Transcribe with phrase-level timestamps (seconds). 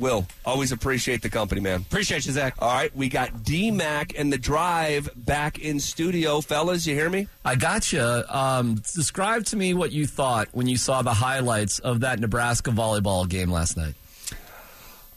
[0.00, 1.82] Will, always appreciate the company, man.
[1.82, 2.54] Appreciate you, Zach.
[2.58, 6.86] All right, we got D Mac and the Drive back in studio, fellas.
[6.86, 7.28] You hear me?
[7.44, 8.24] I gotcha.
[8.34, 12.70] Um, describe to me what you thought when you saw the highlights of that Nebraska
[12.70, 13.94] volleyball game last night.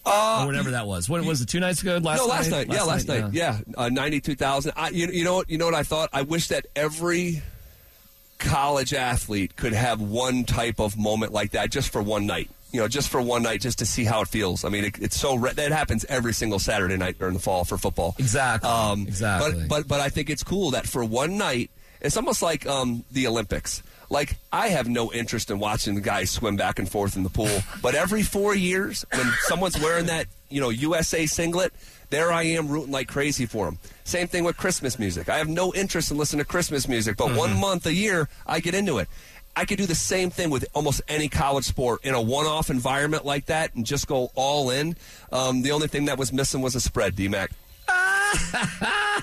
[0.05, 1.08] Uh, or whatever that was.
[1.08, 1.47] What was it?
[1.47, 1.97] Two nights ago?
[1.97, 2.34] Last no, night?
[2.34, 2.68] last night.
[2.70, 3.34] yeah, last night.
[3.34, 4.74] Yeah, uh, ninety-two thousand.
[4.92, 5.50] You, you know what?
[5.50, 6.10] You know what I thought?
[6.12, 7.42] I wish that every
[8.38, 12.50] college athlete could have one type of moment like that just for one night.
[12.74, 14.65] You know, just for one night, just to see how it feels.
[14.65, 17.63] I mean, it, it's so re- that happens every single Saturday night during the fall
[17.63, 18.16] for football.
[18.18, 18.70] Exactly.
[18.70, 19.62] Um, exactly.
[19.62, 21.70] But but but I think it's cool that for one night,
[22.02, 23.82] it's almost like um, the Olympics.
[24.09, 27.30] Like I have no interest in watching the guys swim back and forth in the
[27.30, 31.74] pool, but every four years, when someone's wearing that you know USA singlet,
[32.10, 33.80] there I am rooting like crazy for them.
[34.04, 35.30] Same thing with Christmas music.
[35.30, 38.60] I have no interest in listening to Christmas music, but one month a year I
[38.60, 39.08] get into it.
[39.55, 43.23] I could do the same thing with almost any college sport in a one-off environment
[43.25, 44.95] like that and just go all in.
[45.31, 47.52] Um, the only thing that was missing was a spread, D-Mac.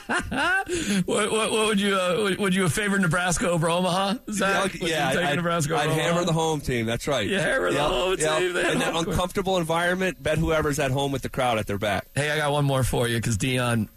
[1.05, 4.15] what, what, what would you uh, would- you have favored Nebraska over Omaha?
[4.31, 4.75] Zach?
[4.75, 6.01] You yeah, I'd, Nebraska I'd Omaha?
[6.01, 6.87] hammer the home team.
[6.87, 7.27] That's right.
[7.29, 8.39] You hammer the home yep.
[8.39, 8.53] team.
[8.53, 9.09] They In that home court.
[9.09, 12.07] uncomfortable environment, bet whoever's at home with the crowd at their back.
[12.15, 13.89] Hey, I got one more for you because Deion,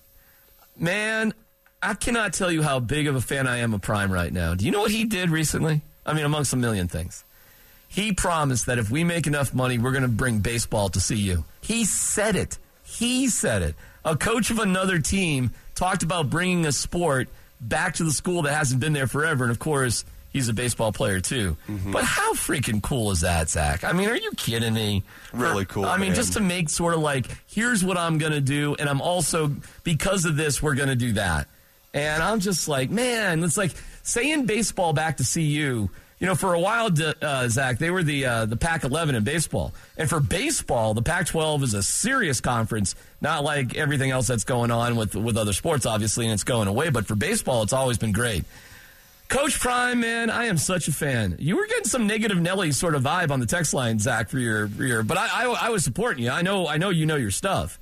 [0.77, 1.33] man,
[1.81, 4.55] I cannot tell you how big of a fan I am of Prime right now.
[4.55, 5.81] Do you know what he did recently?
[6.05, 7.23] I mean, amongst a million things.
[7.87, 11.43] He promised that if we make enough money, we're going to bring baseball to CU.
[11.61, 12.57] He said it.
[12.83, 13.75] He said it.
[14.03, 17.29] A coach of another team talked about bringing a sport
[17.61, 19.43] back to the school that hasn't been there forever.
[19.43, 21.55] And of course, he's a baseball player too.
[21.69, 21.91] Mm-hmm.
[21.91, 23.83] But how freaking cool is that, Zach?
[23.83, 25.03] I mean, are you kidding me?
[25.31, 26.15] Really cool, I mean, man.
[26.15, 28.75] just to make sort of like, here's what I'm going to do.
[28.75, 31.47] And I'm also, because of this, we're going to do that.
[31.93, 35.89] And I'm just like, man, it's like saying baseball back to CU.
[36.19, 36.89] You know, for a while,
[37.21, 41.63] uh, Zach, they were the uh, the Pac-11 in baseball, and for baseball, the Pac-12
[41.63, 42.95] is a serious conference.
[43.19, 46.69] Not like everything else that's going on with with other sports, obviously, and it's going
[46.69, 46.91] away.
[46.91, 48.45] But for baseball, it's always been great.
[49.27, 51.35] Coach Prime, man, I am such a fan.
[51.39, 54.37] You were getting some negative Nelly sort of vibe on the text line, Zach, for
[54.37, 56.29] your, for your but I, I I was supporting you.
[56.29, 57.79] I know I know you know your stuff.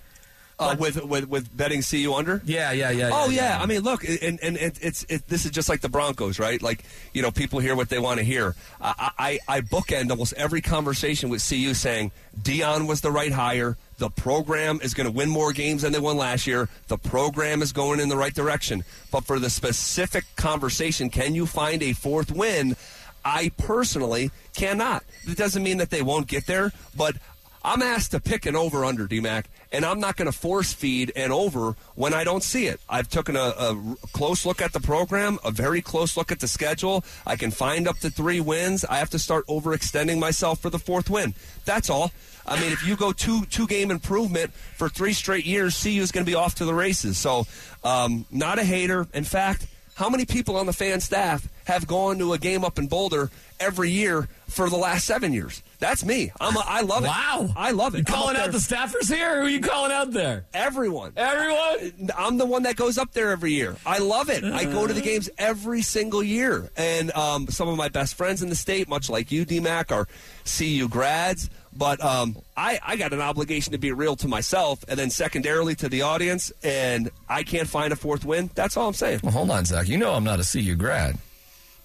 [0.61, 2.41] Uh, with, with with betting CU under.
[2.45, 3.09] Yeah, yeah, yeah.
[3.11, 5.89] Oh yeah, I mean, look, and and it, it's it, this is just like the
[5.89, 6.61] Broncos, right?
[6.61, 6.83] Like
[7.13, 8.55] you know, people hear what they want to hear.
[8.79, 13.75] I, I I bookend almost every conversation with CU saying Deion was the right hire.
[13.97, 16.69] The program is going to win more games than they won last year.
[16.87, 18.83] The program is going in the right direction.
[19.11, 22.75] But for the specific conversation, can you find a fourth win?
[23.23, 25.03] I personally cannot.
[25.27, 27.15] It doesn't mean that they won't get there, but
[27.63, 31.11] I'm asked to pick an over under, DMAC, and I'm not going to force feed
[31.15, 32.81] an over when I don't see it.
[32.89, 36.47] I've taken a, a close look at the program, a very close look at the
[36.47, 37.03] schedule.
[37.25, 38.83] I can find up to three wins.
[38.85, 41.35] I have to start overextending myself for the fourth win.
[41.65, 42.11] That's all.
[42.47, 46.11] I mean, if you go two two game improvement for three straight years, CU is
[46.11, 47.17] going to be off to the races.
[47.17, 47.45] So,
[47.83, 49.07] um, not a hater.
[49.13, 52.79] In fact, how many people on the fan staff have gone to a game up
[52.79, 53.29] in Boulder
[53.59, 55.61] every year for the last seven years?
[55.81, 56.31] That's me.
[56.39, 57.07] I'm a, I love it.
[57.07, 57.49] Wow.
[57.57, 57.97] I love it.
[57.97, 59.31] You calling out the staffers here?
[59.31, 60.45] Or who are you calling out there?
[60.53, 61.13] everyone?
[61.17, 62.11] Everyone?
[62.15, 63.75] I'm the one that goes up there every year.
[63.83, 64.43] I love it.
[64.43, 66.69] I go to the games every single year.
[66.77, 70.07] And um, some of my best friends in the state, much like you, DMAC, are
[70.45, 71.49] CU grads.
[71.75, 75.73] But um, I, I got an obligation to be real to myself and then secondarily
[75.75, 76.53] to the audience.
[76.61, 78.51] And I can't find a fourth win.
[78.53, 79.21] That's all I'm saying.
[79.23, 79.87] Well, hold on, Zach.
[79.87, 81.17] You know I'm not a CU grad.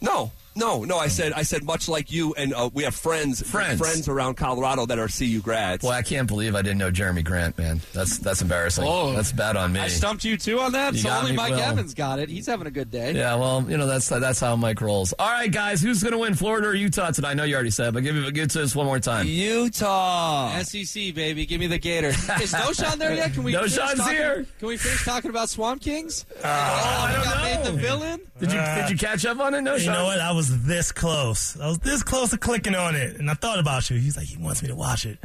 [0.03, 0.99] No, no, no.
[0.99, 3.79] I said, I said, much like you, and uh, we have friends, Friends.
[3.79, 5.83] friends around Colorado that are CU grads.
[5.85, 7.81] Well, I can't believe I didn't know Jeremy Grant, man.
[7.93, 8.85] That's that's embarrassing.
[8.87, 9.13] Oh.
[9.13, 9.81] that's bad on me.
[9.81, 10.95] I stumped you too on that.
[10.95, 11.61] You so only me, Mike Will.
[11.61, 12.29] Evans got it.
[12.29, 13.13] He's having a good day.
[13.13, 15.13] Yeah, well, you know that's that's how Mike rolls.
[15.19, 17.31] All right, guys, who's going to win, Florida or Utah tonight?
[17.31, 19.27] I know you already said, but give it give it to us one more time.
[19.27, 20.59] Utah.
[20.63, 22.09] SEC baby, give me the Gator.
[22.41, 23.33] Is Knowshon there yet?
[23.35, 23.53] Can we?
[23.55, 24.47] finish Knowshon's talking- here.
[24.59, 26.25] Can we finish talking about Swamp Kings?
[26.39, 27.71] oh, I don't got made know.
[27.73, 28.21] the villain.
[28.39, 29.63] Did you did you catch up on it?
[29.63, 29.95] No, You Sean?
[29.95, 30.21] know what?
[30.21, 31.59] I was this close.
[31.61, 33.99] I was this close to clicking on it, and I thought about you.
[33.99, 35.19] He's like, he wants me to watch it.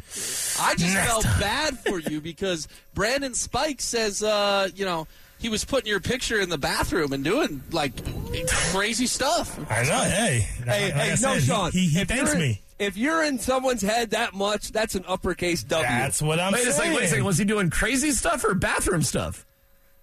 [0.60, 1.40] I just Next felt time.
[1.40, 5.08] bad for you because Brandon Spikes says, uh, you know,
[5.40, 7.94] he was putting your picture in the bathroom and doing like
[8.48, 9.58] crazy stuff.
[9.72, 10.00] I know.
[10.02, 11.72] Hey, Hey, like hey, no, said, he- Sean.
[11.72, 12.62] He, he if thanks you're in- me.
[12.80, 15.88] If you're in someone's head that much, that's an uppercase W.
[15.88, 16.76] That's what I'm Wait a saying.
[16.76, 17.26] second, wait a second.
[17.26, 19.46] Was he doing crazy stuff or bathroom stuff?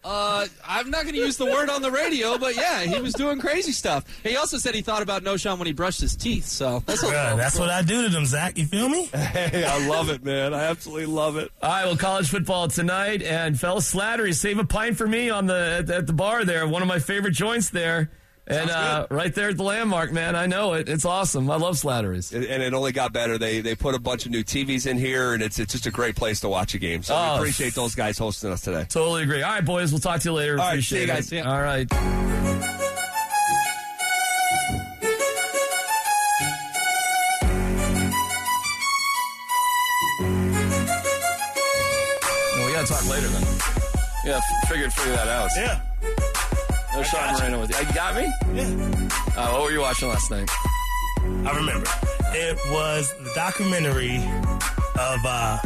[0.04, 3.12] Uh, I'm not going to use the word on the radio, but yeah, he was
[3.14, 4.04] doing crazy stuff.
[4.22, 6.46] He also said he thought about Knowshon when he brushed his teeth.
[6.46, 8.56] So that's a Bruh, that's what I do to them, Zach.
[8.56, 9.10] You feel me?
[9.28, 10.54] Hey, I love it, man.
[10.54, 11.52] I absolutely love it.
[11.62, 15.46] All right, well, college football tonight, and fellas Slattery, save a pint for me on
[15.46, 18.10] the at, at the bar there, one of my favorite joints there.
[18.50, 20.88] And uh, right there at the landmark, man, I know it.
[20.88, 21.50] It's awesome.
[21.50, 22.32] I love Slattery's.
[22.32, 23.36] and and it only got better.
[23.36, 25.90] They they put a bunch of new TVs in here, and it's it's just a
[25.90, 27.02] great place to watch a game.
[27.02, 27.34] So Oh.
[27.34, 28.86] we appreciate those guys hosting us today.
[28.88, 29.42] Totally agree.
[29.42, 30.52] All right, boys, we'll talk to you later.
[30.54, 31.24] All right, Appreciate see you guys.
[31.26, 31.28] it.
[31.28, 31.40] See.
[31.40, 31.86] All right.
[42.56, 43.42] Well, we got to talk later then.
[44.24, 45.50] Yeah, f- figured figure that out.
[45.56, 45.80] Yeah.
[47.02, 47.38] Knowshon got.
[47.40, 47.86] Moreno with you.
[47.86, 48.32] You got me?
[48.54, 49.08] Yeah.
[49.36, 50.48] Uh, what were you watching last night?
[51.20, 51.88] I remember.
[52.34, 55.58] It was the documentary of, uh,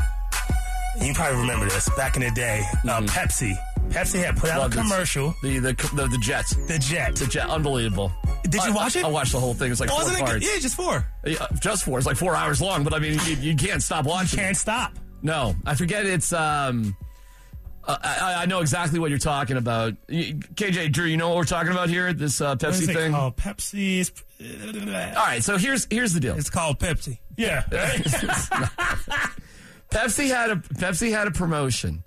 [1.00, 3.55] you probably remember this, back in the day, uh, Pepsi.
[3.88, 6.55] Pepsi had put out a commercial, The the the, the Jets.
[6.67, 7.17] the Jet.
[7.17, 7.49] The Jet.
[7.50, 8.11] Unbelievable.
[8.44, 9.05] Did you I- watch it?
[9.05, 9.67] I watched the whole thing.
[9.67, 10.25] It was like Oh, four wasn't it?
[10.25, 10.38] parts.
[10.46, 10.55] good?
[10.55, 11.06] Yeah, just four.
[11.26, 11.99] Yeah, just four.
[11.99, 14.38] It's like four hours long, but I mean, you, you can't stop watching.
[14.38, 14.43] it.
[14.43, 14.93] Can't stop.
[15.23, 16.06] No, I forget.
[16.06, 16.96] It's um,
[17.84, 19.94] uh, I, I know exactly what you're talking about.
[20.08, 22.12] KJ Drew, you know what we're talking about here?
[22.12, 23.12] This uh, Pepsi thing.
[23.12, 23.37] called?
[23.37, 23.99] Pepsi.
[23.99, 24.12] is-
[25.17, 26.37] All right, so here's here's the deal.
[26.37, 27.19] It's called Pepsi.
[27.37, 27.62] Yeah.
[29.90, 32.02] Pepsi had a Pepsi had a promotion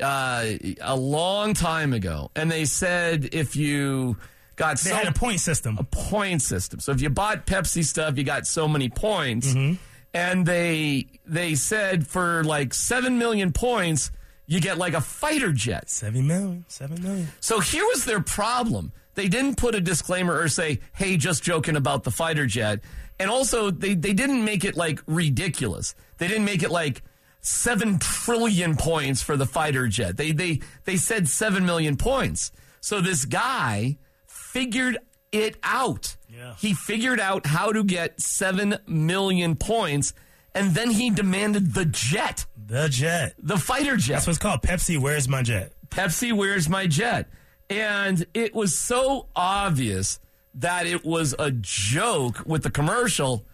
[0.00, 0.44] uh,
[0.80, 4.16] a long time ago, and they said if you
[4.56, 5.76] got they so had a point system.
[5.78, 6.80] A point system.
[6.80, 9.48] So if you bought Pepsi stuff, you got so many points.
[9.48, 9.74] Mm-hmm.
[10.14, 14.10] And they they said for like seven million points,
[14.46, 15.90] you get like a fighter jet.
[15.90, 16.64] Seven million.
[16.68, 17.28] Seven million.
[17.40, 18.92] So here was their problem.
[19.14, 22.80] They didn't put a disclaimer or say, "Hey, just joking about the fighter jet,"
[23.18, 25.94] and also they they didn't make it like ridiculous.
[26.18, 27.02] They didn't make it like
[27.40, 30.16] seven trillion points for the fighter jet.
[30.16, 32.52] They they they said seven million points.
[32.80, 34.98] So this guy figured
[35.32, 36.16] it out.
[36.28, 36.54] Yeah.
[36.58, 40.12] He figured out how to get seven million points,
[40.56, 43.34] and then he demanded the jet, The Jet.
[43.38, 44.14] the fighter jet.
[44.14, 44.62] That's what it's called.
[44.62, 44.98] Pepsi.
[44.98, 45.72] Where's my jet?
[45.88, 47.28] Pepsi, where's my jet?
[47.70, 50.18] And it was so obvious
[50.54, 53.44] that it was a joke with the commercial,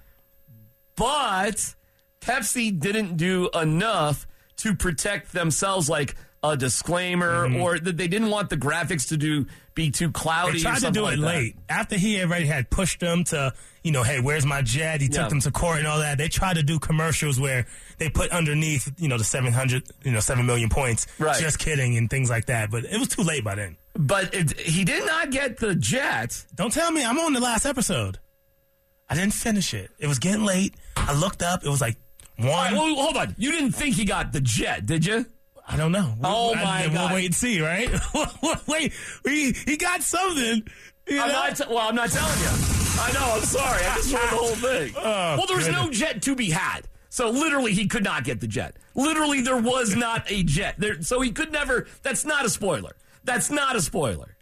[0.96, 1.74] but
[2.20, 4.26] Pepsi didn't do enough
[4.58, 7.60] to protect themselves, like a disclaimer, mm-hmm.
[7.60, 10.54] or that they didn't want the graphics to do be too cloudy.
[10.54, 11.26] They tried to do like it that.
[11.26, 11.56] late.
[11.68, 15.00] After he already had pushed them to, you know, hey, where's my jet?
[15.00, 15.20] He Yeah.
[15.22, 16.18] took them to court and all that.
[16.18, 17.66] They tried to do commercials where
[17.98, 21.06] they put underneath, you know, the 700, you know, 7 million points.
[21.18, 21.40] Right.
[21.40, 22.70] Just kidding and things like that.
[22.70, 23.76] But it was too late by then.
[23.94, 26.44] But it, he did not get the jet.
[26.54, 28.18] Don't tell me I'm on the last episode.
[29.08, 29.90] I didn't finish it.
[29.98, 30.74] It was getting late.
[30.96, 31.64] I looked up.
[31.64, 31.96] It was like
[32.38, 32.94] All right, one.
[32.94, 33.34] well, hold on.
[33.38, 35.26] You didn't think he got the jet, did you?
[35.68, 36.14] I don't know.
[36.22, 37.88] Oh, I- my We'll wait and see, right?
[38.66, 38.92] wait,
[39.24, 40.62] he, he got something.
[41.08, 41.56] You I'm not.
[41.56, 42.48] T- well, I'm not telling you.
[43.00, 43.34] I know.
[43.36, 43.84] I'm sorry.
[43.84, 44.92] I just ruined the whole thing.
[44.96, 46.82] Oh, well, there was no jet to be had.
[47.08, 48.76] So literally, he could not get the jet.
[48.94, 50.76] Literally, there was not a jet.
[50.78, 51.86] There, so he could never.
[52.02, 52.96] That's not a spoiler.
[53.24, 54.36] That's not a spoiler.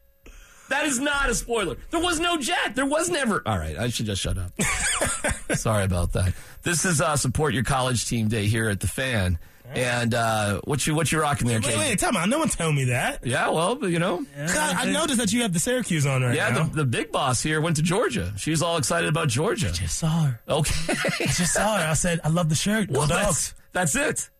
[0.68, 1.76] That is not a spoiler.
[1.90, 2.76] There was no jet.
[2.76, 3.42] There was never.
[3.44, 4.52] All right, I should just shut up.
[5.56, 6.32] Sorry about that.
[6.62, 9.38] This is uh, support your college team day here at the fan.
[9.74, 11.78] And uh, what you what you rocking there, Wait, Kate?
[11.78, 12.26] wait, tell me.
[12.26, 13.24] No one told me that.
[13.24, 16.48] Yeah, well, you know, God, I noticed that you have the Syracuse on right yeah,
[16.50, 16.64] now.
[16.64, 18.32] the, the big boss here went to Georgia.
[18.36, 19.70] She's all excited about Georgia.
[19.72, 20.40] just saw her.
[20.48, 20.74] Okay.
[21.20, 21.86] I just saw her.
[21.88, 22.92] I said, I love the shirt.
[22.92, 23.54] Go well, dogs.
[23.72, 24.30] that's, that's it.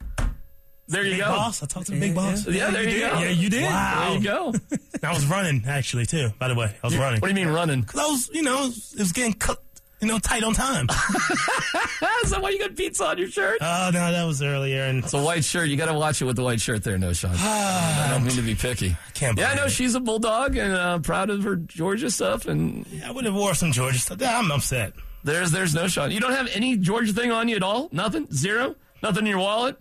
[0.89, 1.27] There you Big go.
[1.27, 1.63] boss.
[1.63, 2.49] I talked to the big boss.
[2.49, 3.11] Yeah, there you did.
[3.13, 3.19] go.
[3.21, 3.63] Yeah, you did.
[3.63, 4.07] Wow.
[4.09, 4.55] There you go.
[5.09, 6.31] I was running actually too.
[6.41, 7.21] By the way, I was running.
[7.21, 7.85] What do you mean running?
[7.85, 9.63] Cause I was, you know, it was getting cut,
[10.01, 10.87] you know, tight on time.
[12.25, 13.59] Is that why you got pizza on your shirt?
[13.61, 15.69] oh no, that was earlier, and It's a white shirt.
[15.69, 17.33] You got to watch it with the white shirt there, no, Sean.
[17.37, 18.91] I don't mean to be picky.
[18.91, 19.71] I can't Yeah, no, it.
[19.71, 22.47] she's a bulldog and uh, proud of her Georgia stuff.
[22.47, 24.19] And I would have wore some Georgia stuff.
[24.21, 24.93] Yeah, I'm upset.
[25.25, 26.11] there's there's no Sean.
[26.11, 27.89] You don't have any Georgia thing on you at all?
[27.93, 28.27] Nothing?
[28.33, 28.75] Zero?
[29.03, 29.79] Nothing in your wallet?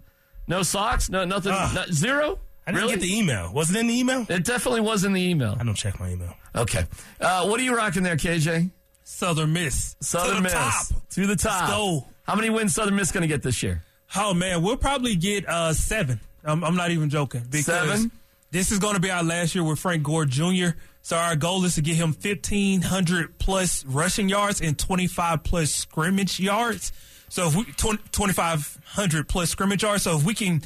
[0.48, 1.10] No socks?
[1.10, 1.52] No nothing?
[1.52, 2.40] Not- zero?
[2.68, 2.96] I didn't really?
[2.98, 3.52] get the email.
[3.52, 4.26] Was it in the email?
[4.30, 5.58] it definitely was in the email.
[5.60, 6.34] I don't check my email.
[6.56, 6.86] Okay.
[7.20, 8.70] Uh, what are you rocking there, KJ?
[9.10, 9.96] Southern Miss.
[10.02, 10.54] Southern to the Miss.
[10.54, 11.10] top.
[11.10, 11.70] To the top.
[11.70, 12.06] go.
[12.24, 13.84] How many wins Southern Miss going to get this year?
[14.16, 16.20] Oh man, we'll probably get uh, seven.
[16.44, 18.12] I'm, I'm not even joking because Seven?
[18.52, 20.70] this is going to be our last year with Frank Gore Jr.
[21.02, 26.40] So our goal is to get him 1,500 plus rushing yards and 25 plus scrimmage
[26.40, 26.92] yards.
[27.30, 30.04] So if we 20, 2,500 plus scrimmage yards.
[30.04, 30.62] So if we can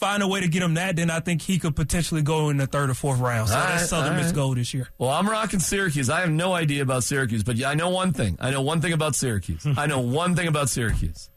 [0.00, 2.56] find a way to get him that, then I think he could potentially go in
[2.56, 3.50] the third or fourth round.
[3.50, 4.34] So All that's right, Southern Miss right.
[4.34, 4.88] goal this year.
[4.98, 6.08] Well, I'm rocking Syracuse.
[6.08, 8.38] I have no idea about Syracuse, but I know one thing.
[8.40, 9.66] I know one thing about Syracuse.
[9.76, 11.28] I know one thing about Syracuse.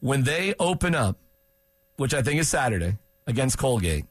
[0.00, 1.18] When they open up,
[1.96, 4.06] which I think is Saturday against Colgate,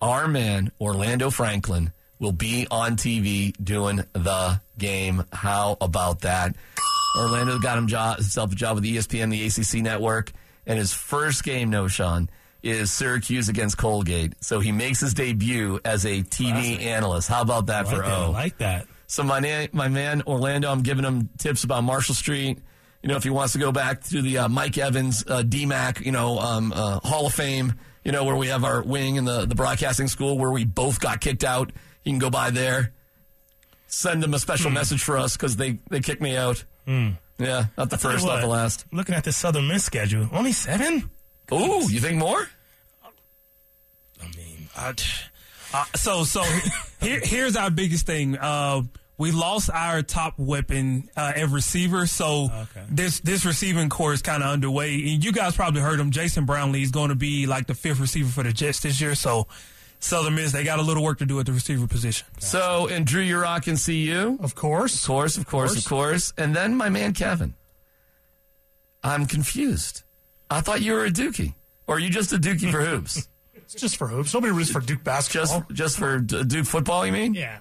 [0.00, 5.24] our man Orlando Franklin will be on TV doing the game.
[5.32, 6.54] How about that?
[7.18, 10.32] Orlando got himself a job with E ESPN, the ACC network,
[10.66, 12.28] and his first game, Knowshon,
[12.62, 14.34] is Syracuse against Colgate.
[14.42, 17.28] So he makes his debut as a TV analyst.
[17.28, 18.04] How about that for that.
[18.06, 18.86] I like that.
[19.06, 22.58] So my na- my man Orlando, I'm giving him tips about Marshall Street.
[23.02, 26.04] You know, if he wants to go back to the uh, Mike Evans uh, DMAC,
[26.04, 27.72] you know, um, uh, Hall of Fame,
[28.04, 31.00] you know, where we have our wing in the the broadcasting school where we both
[31.00, 31.72] got kicked out.
[32.02, 32.92] He can go by there.
[33.86, 36.64] Send them a special message for us because they they kicked me out.
[36.86, 38.84] Yeah, not the you first, not the last.
[38.92, 41.10] Looking at the Southern Miss schedule, only seven.
[41.52, 42.48] Ooh, you think more?
[44.22, 44.94] I mean, I,
[45.72, 46.42] Uh, so so
[47.00, 48.36] here, here's our biggest thing.
[48.36, 48.82] Uh,
[49.18, 52.82] we lost our top weapon uh, at receiver, so Okay.
[52.90, 54.94] this this receiving core is kind of underway.
[55.12, 56.10] And you guys probably heard him.
[56.10, 59.14] Jason Brownlee is going to be like the fifth receiver for the Jets this year.
[59.14, 59.46] So
[60.00, 62.26] Southern Miss they got a little work to do at the receiver position.
[62.38, 64.38] So, and Drew, you're rocking CU.
[64.40, 64.94] Of course.
[65.02, 66.32] Of course, of course, of course.
[66.38, 67.54] And then my man Kevin.
[69.04, 70.02] I'm confused.
[70.50, 71.54] I thought you were a Dookie.
[71.86, 73.28] Or are you just a Dookie for hoops?
[73.72, 74.34] It's just for hoops.
[74.34, 75.64] Nobody roots for Duke basketball.
[75.72, 77.34] just for D- Duke football, you mean?
[77.34, 77.60] yeah.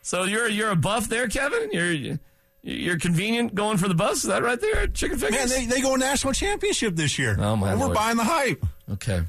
[0.00, 1.68] So you're you're a buff there, Kevin?
[1.70, 2.16] You're
[2.62, 4.18] you're convenient going for the bus?
[4.18, 5.50] Is that right there Chicken Fingers?
[5.50, 7.36] Man, they, they go national championship this year.
[7.38, 8.64] Oh, my And We're buying the hype.
[8.92, 9.20] Okay.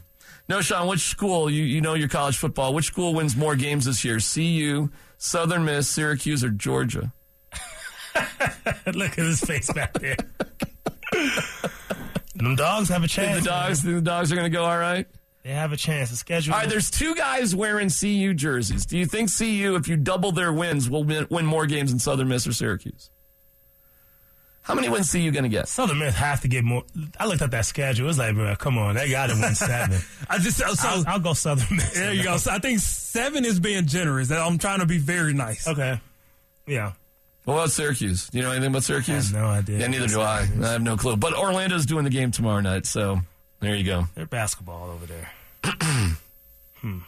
[0.47, 4.05] Knowshon, which school, you, you know your college football, which school wins more games this
[4.05, 4.19] year?
[4.19, 7.11] CU, Southern Miss, Syracuse, or Georgia?
[8.93, 10.15] look at his face back there.
[12.39, 13.43] Them dogs have a Think chance.
[13.43, 15.05] the dogs, think the dogs are going to go all right?
[15.43, 16.09] They have a chance.
[16.09, 16.53] The schedule.
[16.53, 18.85] All right, there's two guys wearing CU jerseys.
[18.85, 21.99] Do you think CU, if you double their wins, will win, win more games than
[21.99, 23.09] Southern Miss or Syracuse?
[24.61, 25.67] How many wins CU going to get?
[25.67, 26.83] Southern Miss have to get more.
[27.19, 28.05] I looked at that schedule.
[28.05, 29.99] It was like, bro, come on, they got to win seven.
[30.29, 31.93] I just so I'll, I'll go Southern Miss.
[31.93, 32.37] there you go.
[32.37, 34.29] So I think seven is being generous.
[34.31, 35.67] I'm trying to be very nice.
[35.67, 35.99] Okay.
[36.67, 36.91] Yeah.
[37.45, 38.27] What about Syracuse?
[38.29, 39.33] Do you know anything about Syracuse?
[39.33, 39.79] I have no idea.
[39.79, 40.47] Yeah, neither do I.
[40.61, 41.15] I have no clue.
[41.17, 43.19] But Orlando's doing the game tomorrow night, so
[43.59, 44.05] there you go.
[44.15, 45.31] They're basketball over there.
[46.81, 46.99] Hmm.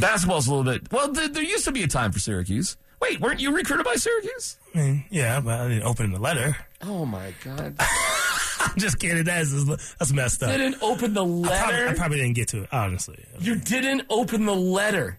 [0.00, 0.90] Basketball's a little bit.
[0.90, 2.78] Well, th- there used to be a time for Syracuse.
[3.02, 4.56] Wait, weren't you recruited by Syracuse?
[4.74, 6.56] I mean, yeah, but I didn't open the letter.
[6.82, 7.74] Oh my God!
[8.60, 9.24] I'm just kidding.
[9.24, 9.52] That's
[9.98, 10.50] that's messed up.
[10.50, 11.88] didn't open the I probably, letter.
[11.88, 13.22] I probably didn't get to it, honestly.
[13.40, 15.18] you didn't open the letter.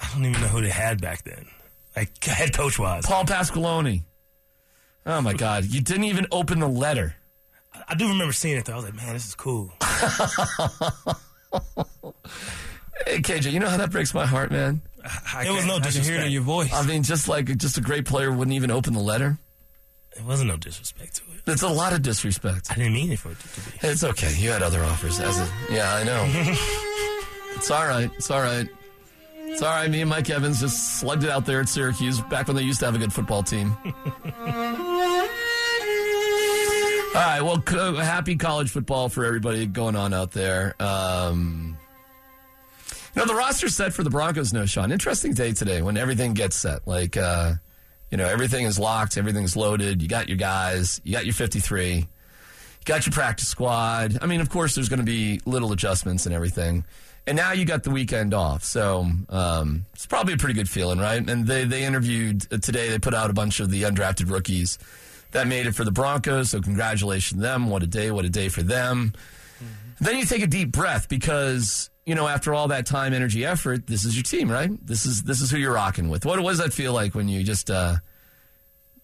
[0.00, 1.46] I don't even know who they had back then.
[1.96, 3.06] Like head coach wise.
[3.06, 4.02] Paul Pasqualoni.
[5.06, 5.64] Oh my God!
[5.66, 7.14] You didn't even open the letter.
[7.88, 8.72] I do remember seeing it though.
[8.72, 9.72] I was like, man, this is cool.
[13.06, 14.80] Hey, KJ, you know how that breaks my heart, man.
[15.04, 16.72] I It was can- no I can hear it in your voice.
[16.72, 19.36] I mean, just like just a great player wouldn't even open the letter.
[20.16, 21.52] It wasn't no disrespect to it.
[21.52, 22.68] It's a lot of disrespect.
[22.70, 23.88] I didn't mean it for it to be.
[23.88, 24.32] It's okay.
[24.38, 25.18] You had other offers.
[25.18, 26.24] As a, yeah, I know.
[27.56, 28.08] it's all right.
[28.16, 28.68] It's all right.
[29.54, 29.88] It's all right.
[29.88, 32.80] Me and Mike Evans just slugged it out there at Syracuse back when they used
[32.80, 33.76] to have a good football team.
[33.84, 33.92] all
[37.14, 37.40] right.
[37.40, 40.74] Well, co- happy college football for everybody going on out there.
[40.82, 41.78] Um,
[43.14, 44.92] you know, the roster's set for the Broncos, Knowshon.
[44.92, 46.84] Interesting day today when everything gets set.
[46.88, 47.52] Like, uh,
[48.10, 50.02] you know, everything is locked, everything's loaded.
[50.02, 51.94] You got your guys, you got your 53.
[51.94, 52.06] You
[52.84, 54.18] got your practice squad.
[54.20, 56.84] I mean, of course, there's going to be little adjustments and everything.
[57.26, 60.98] And now you got the weekend off, so um, it's probably a pretty good feeling,
[60.98, 61.26] right?
[61.26, 62.90] And they they interviewed uh, today.
[62.90, 64.78] They put out a bunch of the undrafted rookies
[65.30, 66.50] that made it for the Broncos.
[66.50, 67.70] So congratulations to them.
[67.70, 68.10] What a day!
[68.10, 69.14] What a day for them.
[70.00, 73.86] Then you take a deep breath because you know after all that time, energy, effort,
[73.86, 74.68] this is your team, right?
[74.86, 76.26] This is this is who you're rocking with.
[76.26, 77.94] What, what does that feel like when you just uh,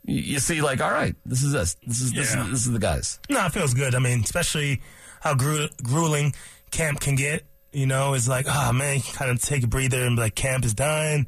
[0.04, 1.74] you, you see like, all right, this is us.
[1.86, 2.44] This is this Yeah.
[2.44, 3.18] is this is the guys.
[3.30, 3.94] No, it feels good.
[3.94, 4.82] I mean, especially
[5.22, 6.34] how gru- grueling
[6.70, 7.44] camp can get.
[7.72, 10.64] You know, it's like, oh man, kind of take a breather and be like, camp
[10.64, 11.26] is done.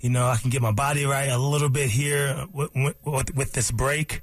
[0.00, 2.70] You know, I can get my body right a little bit here with,
[3.04, 4.20] with, with this break.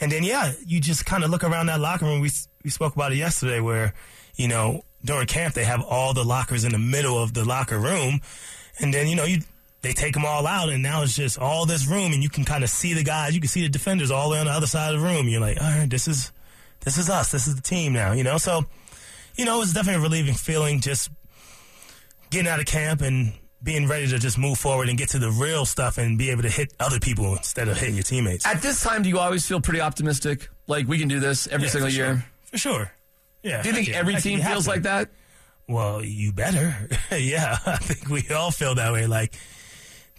[0.00, 2.20] And then, yeah, you just kind of look around that locker room.
[2.20, 2.30] We,
[2.62, 3.94] we spoke about it yesterday where,
[4.36, 7.78] you know, during camp, they have all the lockers in the middle of the locker
[7.78, 8.20] room.
[8.78, 9.40] And then, you know, you,
[9.82, 12.44] they take them all out and now it's just all this room and you can
[12.44, 13.34] kind of see the guys.
[13.34, 15.28] You can see the defenders all the way on the other side of the room.
[15.28, 16.32] You're like, all right, this is,
[16.80, 17.32] this is us.
[17.32, 18.38] This is the team now, you know?
[18.38, 18.64] So,
[19.38, 21.10] you know, it's definitely a relieving feeling just
[22.30, 25.30] getting out of camp and being ready to just move forward and get to the
[25.30, 28.46] real stuff and be able to hit other people instead of hitting your teammates.
[28.46, 30.48] At this time, do you always feel pretty optimistic?
[30.66, 32.06] Like we can do this every Yeah, single for year?
[32.14, 32.24] Sure.
[32.50, 32.92] For sure.
[33.42, 33.62] Yeah.
[33.62, 33.96] Do you think yeah.
[33.96, 35.10] every team feels like that?
[35.68, 36.74] Well, you better.
[37.16, 39.06] yeah, I think we all feel that way.
[39.06, 39.34] Like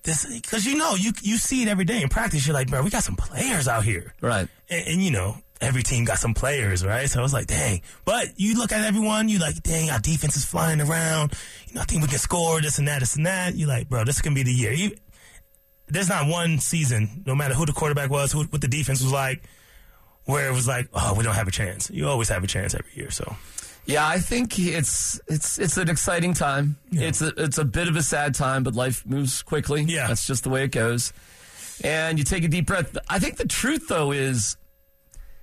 [0.04, 2.46] this, because you know, you you see it every day in practice.
[2.46, 4.48] You're like, bro, we got some players out here, Right.
[4.70, 7.10] and, and you know, every team got some players, right?
[7.10, 7.82] So I was like, dang.
[8.06, 11.34] But you look at everyone, you like, dang, our defense is flying around.
[11.68, 13.56] You know, I think we can score this and that, this and that.
[13.56, 14.72] You're like, bro, this can be the year.
[14.72, 14.96] You,
[15.88, 19.12] there's not one season, no matter who the quarterback was, who, what the defense was
[19.12, 19.44] like,
[20.26, 21.90] where it was like, oh, we don't have a chance.
[21.90, 23.10] You always have a chance every year.
[23.12, 23.36] So
[23.86, 26.78] Yeah, I think it's it's it's an exciting time.
[26.92, 29.82] It's a it's a bit of a sad time, but life moves quickly.
[29.82, 30.08] Yeah.
[30.08, 31.12] that's just the way it goes.
[31.84, 32.96] and you take a deep breath.
[33.10, 34.58] I think the truth, though, is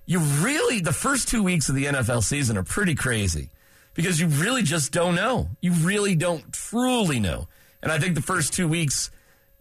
[0.07, 3.51] you really, the first two weeks of the NFL season are pretty crazy
[3.95, 5.49] because you really just don't know.
[5.61, 7.49] You really don't truly know.
[7.83, 9.11] And I think the first two weeks,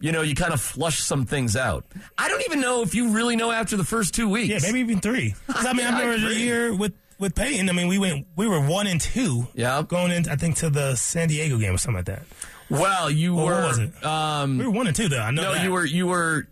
[0.00, 1.84] you know, you kind of flush some things out.
[2.18, 4.48] I don't even know if you really know after the first two weeks.
[4.48, 5.34] Yeah, maybe even three.
[5.48, 7.68] I mean, I remember the year with with Peyton.
[7.68, 9.48] I mean, we went we were one and two.
[9.54, 9.82] Yeah.
[9.86, 10.28] going in.
[10.28, 12.22] I think to the San Diego game or something like that.
[12.68, 13.62] Well, you Or were.
[13.68, 14.04] was it?
[14.04, 15.20] Um, We were one and two though.
[15.20, 15.42] I know.
[15.42, 15.64] no, that.
[15.64, 15.84] you were.
[15.84, 16.46] You were.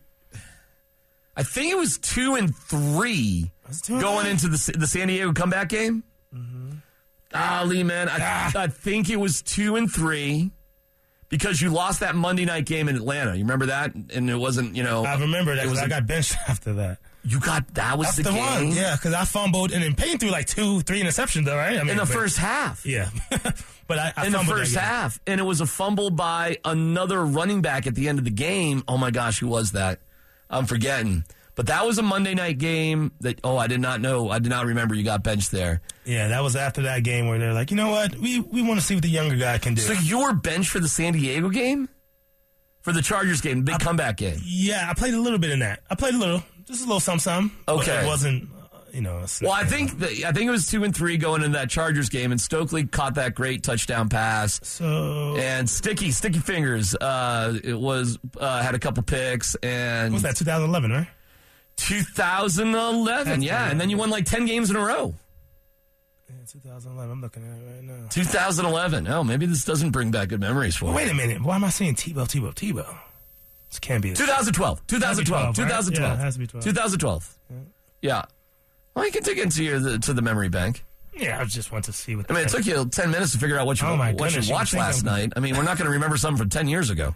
[1.36, 4.86] I think it was two and three Was it two and going into the the
[4.86, 6.04] San Diego comeback game.
[7.30, 8.52] Golly, man, I, Ah.
[8.54, 10.52] I think it was two and three
[11.28, 13.32] because you lost that Monday night game in Atlanta.
[13.34, 13.92] You remember that?
[13.94, 15.66] And it wasn't, you know, I remember that.
[15.66, 16.98] It was I got benched after that.
[17.24, 18.68] you got that was That's the, the, game one.
[18.76, 21.76] Yeah, because I fumbled and then Peyton threw like two, three interceptions though, right?
[21.76, 22.86] I mean, in the but- first half.
[22.86, 23.08] Yeah,
[23.88, 27.62] but I, I in the first half, and it was a fumble by another running
[27.62, 28.84] back at the end of the game.
[28.86, 29.98] Oh my gosh, who was that?
[30.48, 31.24] I'm forgetting.
[31.56, 34.28] But that was a Monday night game that oh I did not know.
[34.30, 35.82] I did not remember you got benched there.
[36.04, 38.80] Yeah, that was after that game where they're like, you know what, we we want
[38.80, 39.82] to see what the younger guy can do.
[39.82, 41.88] So you were benched for the San Diego game,
[42.80, 44.38] for the Chargers game, big comeback game.
[44.44, 45.80] yeah, I played a little bit in that.
[45.88, 48.02] I played a little, just a little something, Okay.
[48.02, 48.48] it wasn't,
[48.92, 49.24] you know.
[49.40, 52.08] Well, I think that, I think it was two and three going into that Chargers
[52.08, 54.58] game, and Stokley caught that great touchdown pass.
[54.64, 55.36] so.
[55.38, 60.22] And Sticky, Sticky Fingers, uh, it was uh, had a couple picks, and What was
[60.24, 61.06] that 2011, right?
[61.76, 63.70] 2011, That's yeah, right.
[63.70, 65.14] and then you won like 10 games in a row.
[66.28, 67.10] Yeah, 2011.
[67.12, 68.06] I'm looking at it right now.
[68.10, 69.06] 2011.
[69.08, 70.92] Oh, maybe this doesn't bring back good memories for you.
[70.92, 71.42] Wait a minute.
[71.42, 72.96] Why am I saying Tebow, Tebow, Tebow?
[73.70, 74.12] This can't be.
[74.14, 74.86] 2012.
[74.86, 75.26] 2012.
[75.26, 75.54] 12, right?
[75.56, 75.94] 2012.
[76.00, 76.64] Yeah, it has to be 12.
[76.64, 77.38] 2012.
[78.02, 78.22] Yeah.
[78.94, 80.84] Well, you can dig into your, the, to the memory bank.
[81.16, 82.30] Yeah, I just want to see what.
[82.30, 84.18] I mean, it took you 10 minutes to figure out what you, Oh, my what
[84.28, 85.32] goodness, you you watched think last I'm- night.
[85.36, 87.14] I mean, we're not going to remember something from 10 years ago.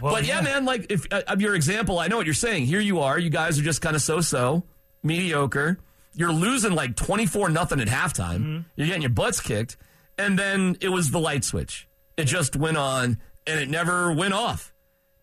[0.00, 2.66] Well, But yeah, man, like if uh, of your example, I know what you're saying.
[2.66, 4.64] Here you are, you guys are just kind of so-so,
[5.02, 5.78] mediocre.
[6.14, 8.38] You're losing like 24 nothing at halftime.
[8.38, 8.60] Mm-hmm.
[8.76, 9.76] You're getting your butts kicked,
[10.18, 11.88] and then it was the light switch.
[12.16, 14.72] It just went on, and it never went off.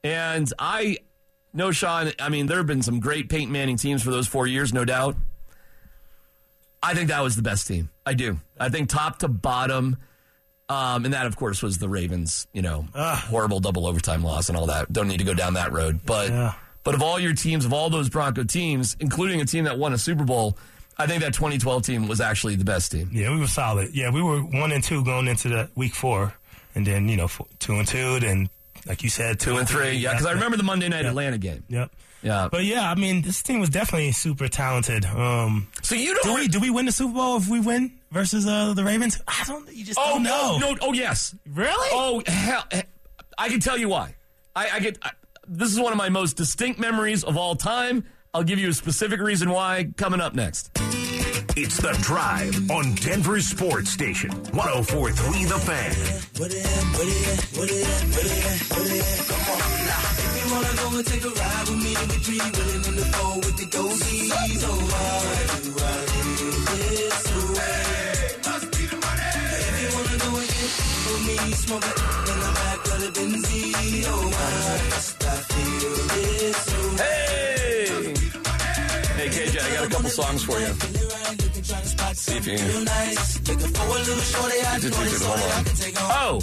[0.03, 0.97] And I
[1.53, 2.11] know, Sean.
[2.19, 4.85] I mean, there have been some great Peyton Manning teams for those four years, no
[4.85, 5.15] doubt.
[6.81, 7.89] I think that was the best team.
[8.05, 8.39] I do.
[8.59, 9.97] I think top to bottom.
[10.69, 14.57] Um, and that, of course, was the Ravens, you know, horrible double overtime loss and
[14.57, 14.91] all that.
[14.91, 16.01] Don't need to go down that road.
[16.05, 16.53] But Yeah.
[16.83, 19.93] but of all your teams, of all those Bronco teams, including a team that won
[19.93, 20.57] a Super Bowl,
[20.97, 23.09] I think that 2012 team was actually the best team.
[23.13, 23.95] Yeah, we were solid.
[23.95, 26.33] Yeah, we were one and two going into the week four,
[26.75, 28.49] and then you know four, two and two, then
[28.87, 29.91] like you said, Two and three.
[29.93, 31.63] Yeah, because I remember the Monday night Atlanta game.
[31.69, 31.91] Yep.
[32.23, 32.49] Yeah.
[32.51, 35.05] But yeah, I mean, this team was definitely super talented.
[35.05, 36.39] Um, So you do don't.
[36.39, 39.21] we do we win the Super Bowl if we win versus uh, the Ravens?
[39.27, 39.71] I don't.
[39.73, 40.75] You just oh no, no!
[40.81, 41.35] Oh yes.
[41.53, 41.89] Really?
[41.91, 42.65] Oh hell!
[43.37, 44.15] I can tell you why.
[44.55, 44.97] I, I get.
[45.03, 45.11] I,
[45.47, 48.03] this is one of my most distinct memories of all time.
[48.33, 50.71] I'll give you a specific reason why coming up next.
[51.59, 54.29] It's The Drive on Denver Sports Station.
[54.29, 55.91] 1043 The Fan.
[76.97, 78.13] Hey!
[79.15, 81.06] Hey, KJ, I got a couple songs for you.
[82.13, 82.87] See if you can.
[85.99, 86.39] Oh,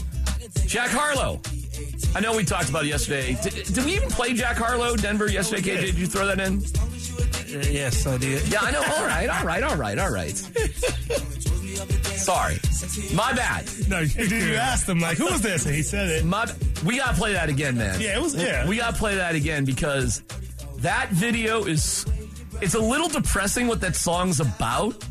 [0.66, 1.40] Jack Harlow.
[2.14, 3.37] I know we talked about it yesterday.
[3.42, 5.81] Did, did we even play Jack Harlow, Denver, yesterday, KJ?
[5.81, 6.59] Did you throw that in?
[6.59, 8.47] Uh, yes, I did.
[8.49, 8.83] Yeah, I know.
[8.83, 10.37] All right, all right, all right, all right.
[12.25, 12.57] Sorry.
[13.14, 13.68] My bad.
[13.88, 15.66] No, you, you asked him like, who was this?
[15.66, 16.25] And he said it.
[16.25, 16.47] My,
[16.85, 18.01] we got to play that again, man.
[18.01, 18.35] Yeah, it was.
[18.35, 20.23] Yeah, We got to play that again because
[20.79, 22.05] that video is
[22.61, 25.05] it's a little depressing what that song's about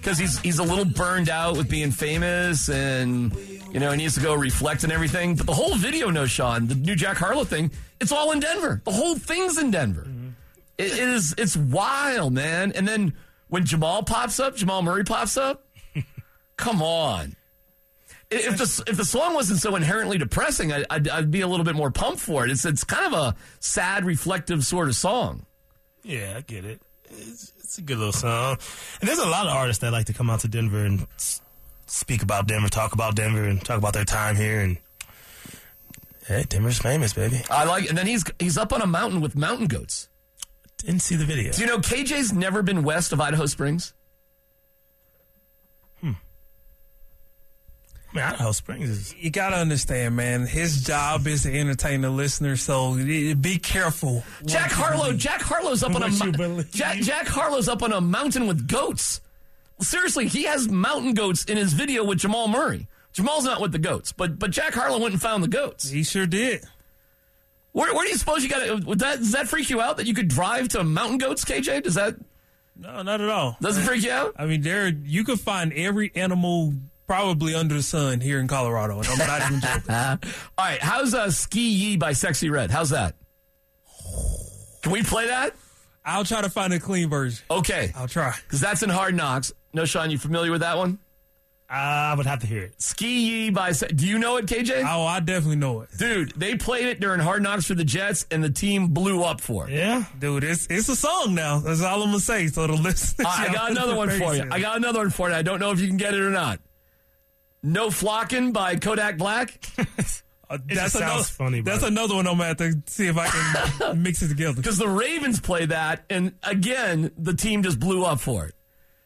[0.00, 3.34] because he's he's a little burned out with being famous and
[3.72, 5.36] you know he needs to go reflect and everything.
[5.36, 8.82] But the whole video, Knowshon, the new Jack Harlow thing, it's all in Denver.
[8.84, 10.06] The whole thing's in Denver.
[10.78, 12.72] It, it is it's wild, man.
[12.72, 13.14] And then
[13.48, 15.66] when Jamal pops up, Jamal Murray pops up.
[16.56, 17.36] come on.
[18.30, 21.64] If the if the song wasn't so inherently depressing, I, I'd, I'd be a little
[21.64, 22.50] bit more pumped for it.
[22.50, 25.44] It's it's kind of a sad, reflective sort of song.
[26.02, 26.80] Yeah, I get it.
[27.10, 28.58] It's, it's a good little song.
[29.00, 31.06] And there's a lot of artists that like to come out to Denver and
[31.86, 34.60] speak about Denver, talk about Denver, and talk about their time here.
[34.60, 34.78] And
[36.26, 37.42] hey, Denver's famous, baby.
[37.50, 40.08] I like, and then he's he's up on a mountain with mountain goats.
[40.78, 41.52] Didn't see the video.
[41.52, 43.94] Do you know KJ's never been west of Idaho Springs?
[48.14, 49.14] Man, Idaho Springs is.
[49.18, 50.46] You gotta understand, man.
[50.46, 54.22] His job is to entertain the listener, so be careful.
[54.44, 55.12] Jack Harlow.
[55.14, 58.68] Jack Harlow's up on a you mo- Jack, Jack Harlow's up on a mountain with
[58.68, 59.20] goats.
[59.80, 62.86] Seriously, he has mountain goats in his video with Jamal Murray.
[63.14, 65.88] Jamal's not with the goats, but but Jack Harlow went and found the goats.
[65.90, 66.62] He sure did.
[67.72, 68.86] Where, where do you suppose you got to?
[68.86, 71.82] Would that does that freak you out that you could drive to mountain goats, KJ?
[71.82, 72.14] Does that
[72.76, 73.56] No, not at all.
[73.62, 74.34] doesn't freak you out?
[74.38, 76.74] I mean, there you could find every animal
[77.12, 80.30] probably under the sun here in Colorado, and I'm not even joking.
[80.58, 82.70] All right, how's uh, SkeeYee by Sexyy Red?
[82.70, 83.16] How's that?
[84.82, 85.54] Can we play that?
[86.06, 87.44] I'll try to find a clean version.
[87.50, 88.34] Okay, I'll try.
[88.44, 89.52] because that's in Hard Knocks.
[89.76, 90.98] Knowshon, you familiar with that one?
[91.68, 92.80] I would have to hear it.
[92.80, 93.72] Ski Yee by.
[93.72, 94.82] Se- Do you know it, KJ?
[94.86, 98.24] Oh, I definitely know it, Dude, they played it during Hard Knocks for the Jets,
[98.30, 99.74] and the team blew up for it.
[99.74, 100.04] Yeah.
[100.18, 100.44] dude.
[100.44, 101.58] It's it's a song now.
[101.58, 102.46] That's all I'm gonna say.
[102.46, 104.48] So the listeners, All right, I got another one for you.
[104.50, 105.34] I got another one for you.
[105.36, 106.58] I don't know if you can get it or not.
[107.62, 109.58] No Flocking by Kodak Black.
[110.50, 111.88] Uh, just that's sounds another funny, That's bro.
[111.88, 114.52] another one I'm gonna have to see if I can mix it together.
[114.56, 118.54] Because the Ravens play that, and again, the team just blew up for it.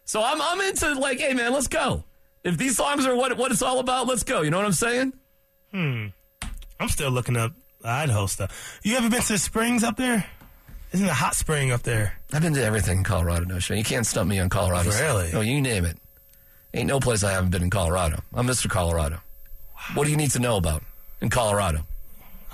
[0.06, 2.02] So I'm, I'm into like, hey man, let's go.
[2.42, 4.42] If these songs are what what it's all about, let's go.
[4.42, 5.12] You know what I'm saying?
[5.70, 6.06] Hmm.
[6.80, 7.52] I'm still looking up
[7.84, 8.80] Idaho stuff.
[8.82, 10.26] You ever been to the springs up there?
[10.90, 12.14] Isn't it a hot spring up there?
[12.32, 13.78] I've been to everything in Colorado, no shit.
[13.78, 14.90] You can't stump me on Colorado.
[14.90, 15.30] Really?
[15.32, 15.96] No, you name it.
[16.76, 18.20] Ain't no place I haven't been in Colorado.
[18.34, 18.68] I'm Mr.
[18.68, 19.20] Colorado.
[19.94, 20.82] What do you need to know about
[21.20, 21.86] in Colorado?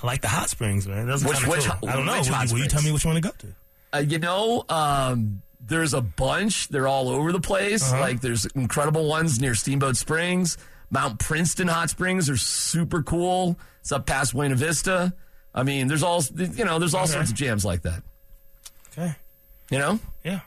[0.01, 1.09] I like the hot springs, man.
[1.09, 1.89] Are Which- which cool.
[1.89, 2.17] I don't know.
[2.19, 3.47] which Will, will you tell me which one to go to?
[3.93, 6.67] Uh, you know, um, there's a bunch.
[6.69, 7.91] They're all over the place.
[7.91, 10.57] Like there's incredible ones near Steamboat Springs.
[10.89, 13.57] Mount Princeton Hot Springs are super cool.
[13.81, 15.13] It's up past Buena Vista.
[15.55, 16.79] I mean, there's all you know.
[16.79, 17.13] There's all Okay.
[17.13, 18.03] sorts of jams like that.
[18.91, 19.15] Okay.
[19.69, 19.99] You know.
[20.23, 20.41] Yeah.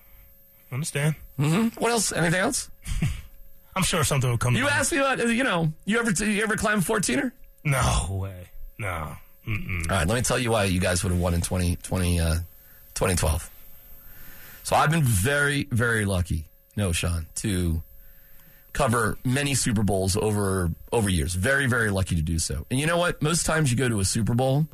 [0.73, 1.15] Understand.
[1.37, 2.13] What else?
[2.13, 2.71] Anything else?
[3.77, 4.57] I'm sure something will come.
[4.57, 4.61] Up.
[4.61, 5.19] You asked me about.
[5.19, 7.31] You know, you ever you ever climb 14er?
[7.65, 8.49] No way.
[8.79, 9.13] No.
[9.47, 9.91] Mm-mm.
[9.91, 12.19] All right, let me tell you why you guys would have won in 20, 20,
[12.19, 12.35] uh,
[12.95, 13.49] 2012.
[14.65, 17.83] So I've been very, very lucky, Knowshon, to
[18.73, 21.35] cover many Super Bowls over over years.
[21.35, 22.67] Very, very lucky to do so.
[22.71, 23.23] And you know what?
[23.23, 24.67] Most times you go to a Super Bowl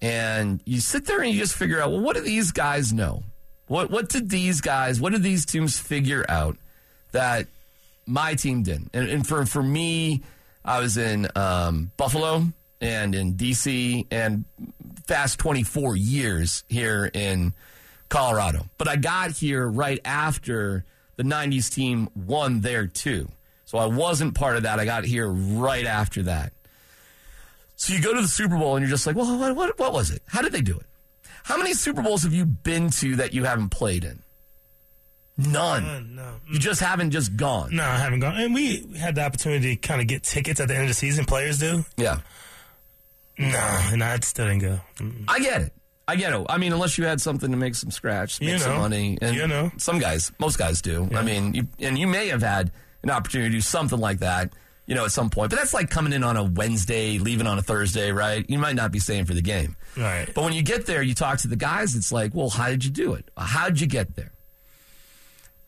[0.00, 3.24] and you sit there and you just figure out, well, what do these guys know?
[3.66, 6.56] What what did these guys, what did these teams figure out
[7.12, 7.48] that
[8.10, 8.90] my team didn't?
[8.92, 10.22] And, and for for me,
[10.64, 12.44] I was in um, Buffalo
[12.80, 14.44] and in DC and
[15.06, 17.52] fast 24 years here in
[18.08, 18.66] Colorado.
[18.78, 20.84] But I got here right after
[21.16, 23.28] the 90s team won there too.
[23.64, 24.80] So I wasn't part of that.
[24.80, 26.52] I got here right after that.
[27.76, 29.92] So you go to the Super Bowl and you're just like, well, what, what, what
[29.92, 30.22] was it?
[30.26, 30.86] How did they do it?
[31.44, 34.22] How many Super Bowls have you been to that you haven't played in?
[35.46, 36.16] None.
[36.16, 36.34] No.
[36.48, 36.60] You mm.
[36.60, 37.74] just haven't just gone.
[37.74, 38.36] No, I haven't gone.
[38.36, 40.94] And we had the opportunity to kind of get tickets at the end of the
[40.94, 41.24] season.
[41.24, 41.84] Players do.
[41.96, 42.20] Yeah.
[43.38, 43.58] No,
[43.92, 44.80] and I still didn't go.
[44.96, 45.24] Mm-mm.
[45.26, 45.72] I get it.
[46.06, 46.46] I get it.
[46.48, 49.36] I mean, unless you had something to make some scratch, make You some money, and
[49.36, 49.70] You know.
[49.78, 51.08] some guys, most guys do.
[51.14, 52.72] I mean, you, and you may have had
[53.02, 54.52] an opportunity to do something like that,
[54.86, 55.50] you know, at some point.
[55.50, 58.44] But that's like coming in on a Wednesday, leaving on a Thursday, right?
[58.48, 59.76] You might not be staying for the game.
[59.96, 60.28] Right.
[60.34, 61.94] But when you get there, you talk to the guys.
[61.94, 63.30] It's like, well, how did you do it?
[63.38, 64.32] How did you get there?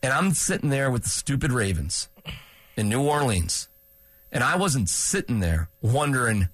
[0.03, 2.09] And I'm sitting there with the stupid Ravens
[2.75, 3.69] in New Orleans,
[4.33, 6.49] and I wasn't sitting there wondering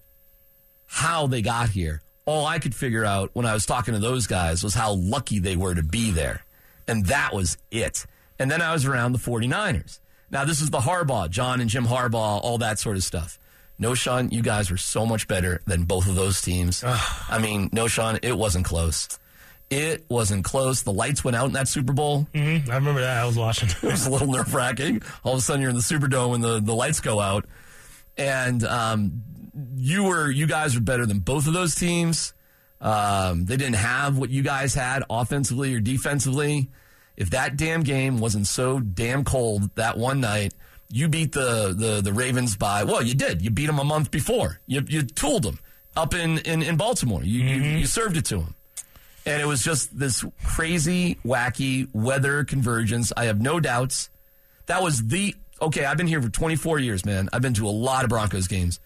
[0.86, 2.04] how they got here.
[2.26, 5.40] All I could figure out when I was talking to those guys was how lucky
[5.40, 6.46] they were to be there.
[6.88, 8.06] And that was it.
[8.38, 10.00] And then I was around the 49ers.
[10.30, 13.40] Now, this is the Harbaugh, John and Jim Harbaugh, all that sort of stuff.
[13.82, 16.84] Knowshon, you guys were so much better than both of those teams.
[16.84, 19.18] I mean, Knowshon, it wasn't close.
[19.70, 20.82] It wasn't close.
[20.82, 22.28] The lights went out in that Super Bowl.
[22.34, 22.68] Mhm.
[22.70, 23.18] I remember that.
[23.18, 23.70] I was watching.
[23.84, 25.02] It was a little nerve wracking.
[25.24, 27.46] All of a sudden, you're in the Superdome and the, the lights go out,
[28.18, 29.22] and um,
[29.76, 32.34] you were you guys were better than both of those teams.
[32.82, 36.70] Um, they didn't have what you guys had offensively or defensively.
[37.18, 40.54] If that damn game wasn't so damn cold that one night,
[40.90, 43.42] you beat the the, the Ravens by well, you did.
[43.44, 44.62] You beat them a month before.
[44.66, 45.60] You you tooled them
[45.96, 47.22] up in in, in Baltimore.
[47.24, 48.56] You, you you served it to them.
[49.30, 53.14] And it was just this crazy, wacky weather convergence.
[53.16, 54.10] I have no doubts.
[54.66, 55.86] That was the okay.
[55.86, 57.30] I've been here for 24 years, man.
[57.32, 58.80] I've been to a lot of Broncos games.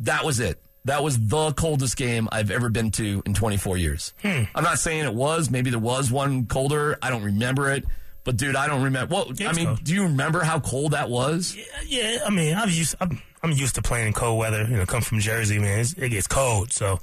[0.00, 0.58] That was it.
[0.86, 4.14] That was the coldest game I've ever been to in 24 years.
[4.22, 4.44] Hmm.
[4.54, 5.50] I'm not saying it was.
[5.50, 6.96] Maybe there was one colder.
[7.02, 7.84] I don't remember it.
[8.24, 9.14] But dude, I don't remember.
[9.14, 9.84] Well, Yeah, I mean, cold.
[9.84, 11.56] do you remember how cold that was?
[11.86, 12.94] yeah, I mean, I'm used.
[13.00, 14.62] I'm, I'm used to playing in cold weather.
[14.68, 15.80] You know, come from Jersey, man.
[15.80, 17.00] It's, it gets cold, so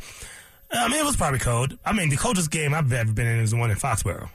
[0.77, 1.77] I mean, it was probably cold.
[1.85, 4.29] I mean, the coldest game I've ever been in is the one in Foxborough.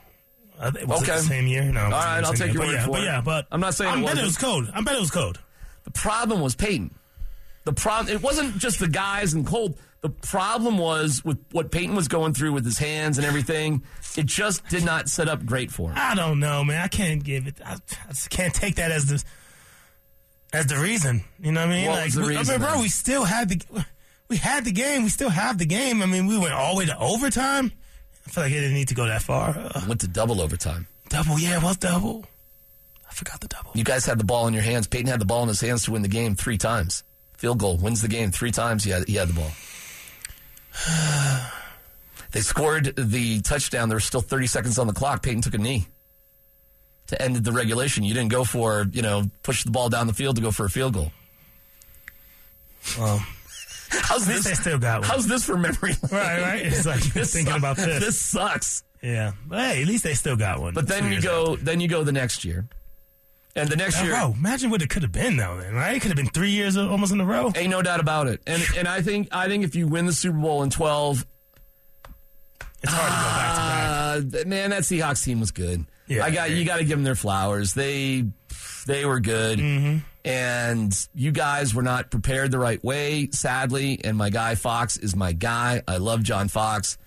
[0.59, 1.13] Uh, was Okay.
[1.13, 1.63] it the same year?
[1.63, 1.85] No.
[1.85, 3.05] All right, I'll take your but word yeah, for but it.
[3.05, 4.69] yeah, but I'm not saying I it bet it was cold.
[4.73, 5.39] I bet it was cold.
[5.85, 6.93] The problem was Peyton.
[7.63, 9.75] The problem it wasn't just the guys and cold.
[10.01, 13.83] The problem was with what Peyton was going through with his hands and everything.
[14.17, 15.95] It just did not set up great for him.
[15.97, 16.81] I don't know, man.
[16.81, 17.55] I can't give it.
[17.63, 19.23] I, I just can't take that as the
[20.53, 21.23] as the reason.
[21.39, 21.87] You know what I mean?
[21.87, 23.85] What like, was the reason, I mean, bro, we still had the
[24.31, 25.03] we had the game.
[25.03, 26.01] We still have the game.
[26.01, 27.73] I mean, we went all the way to overtime.
[28.25, 29.49] I feel like it didn't need to go that far.
[29.49, 30.87] Uh, Went to double overtime.
[31.09, 32.23] double, yeah, it was double.
[33.09, 33.71] I forgot the double.
[33.75, 34.87] You guys had the ball in your hands.
[34.87, 37.03] Peyton had the ball in his hands to win the game three times.
[37.37, 38.85] Field goal wins the game three times.
[38.85, 39.51] He had, he had the ball.
[42.31, 43.89] they scored the touchdown.
[43.89, 45.23] There was still 30 seconds on the clock.
[45.23, 45.87] Peyton took a knee
[47.07, 48.05] to end the regulation.
[48.05, 50.65] You didn't go for, you know, push the ball down the field to go for
[50.65, 51.11] a field goal.
[52.97, 53.25] Well,
[53.91, 54.43] How's this?
[54.45, 55.09] they still got one.
[55.09, 55.91] How's this for memory?
[55.91, 56.11] lane?
[56.11, 56.61] Right, right.
[56.65, 57.59] It's like This thinking sucks.
[57.59, 58.03] about this.
[58.03, 58.83] This sucks.
[59.01, 60.73] Yeah, but hey, at least they still got one.
[60.73, 61.65] But then you go, after.
[61.65, 62.67] then you go the next year,
[63.55, 65.57] and the next Oh, year, bro, imagine what it could have been though.
[65.59, 67.51] Then right, it could have been three years almost in a row.
[67.55, 68.41] Ain't no doubt about it.
[68.45, 71.25] And and I think I think if you win the Super Bowl in twelve,
[72.83, 74.45] It's hard to go back to back.
[74.45, 75.85] uh, man, that Seahawks team was good.
[76.07, 76.63] Yeah, I got you.
[76.65, 77.73] Got to give them their flowers.
[77.73, 78.25] They
[78.85, 79.97] they were good, Mm-hmm.
[80.23, 83.99] And you guys were not prepared the right way, sadly.
[84.03, 85.81] And my guy Fox is my guy.
[85.87, 86.97] I love John Fox,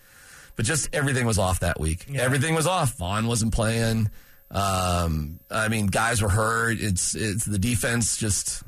[0.56, 2.06] but just everything was off that week.
[2.14, 2.94] Everything was off.
[2.94, 4.10] Von wasn't playing.
[4.50, 6.78] Um, I mean, guys were hurt.
[6.80, 8.62] It's it's the defense just.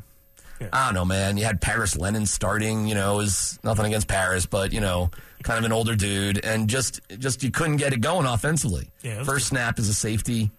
[0.73, 1.37] I don't know, man.
[1.37, 2.87] You had Paris Lenon starting.
[2.87, 5.11] You know, it was nothing against Paris, but you know,
[5.43, 8.91] kind of an older dude, and just just you couldn't get it going offensively.
[9.03, 10.51] Yeah, it First snap is a safety.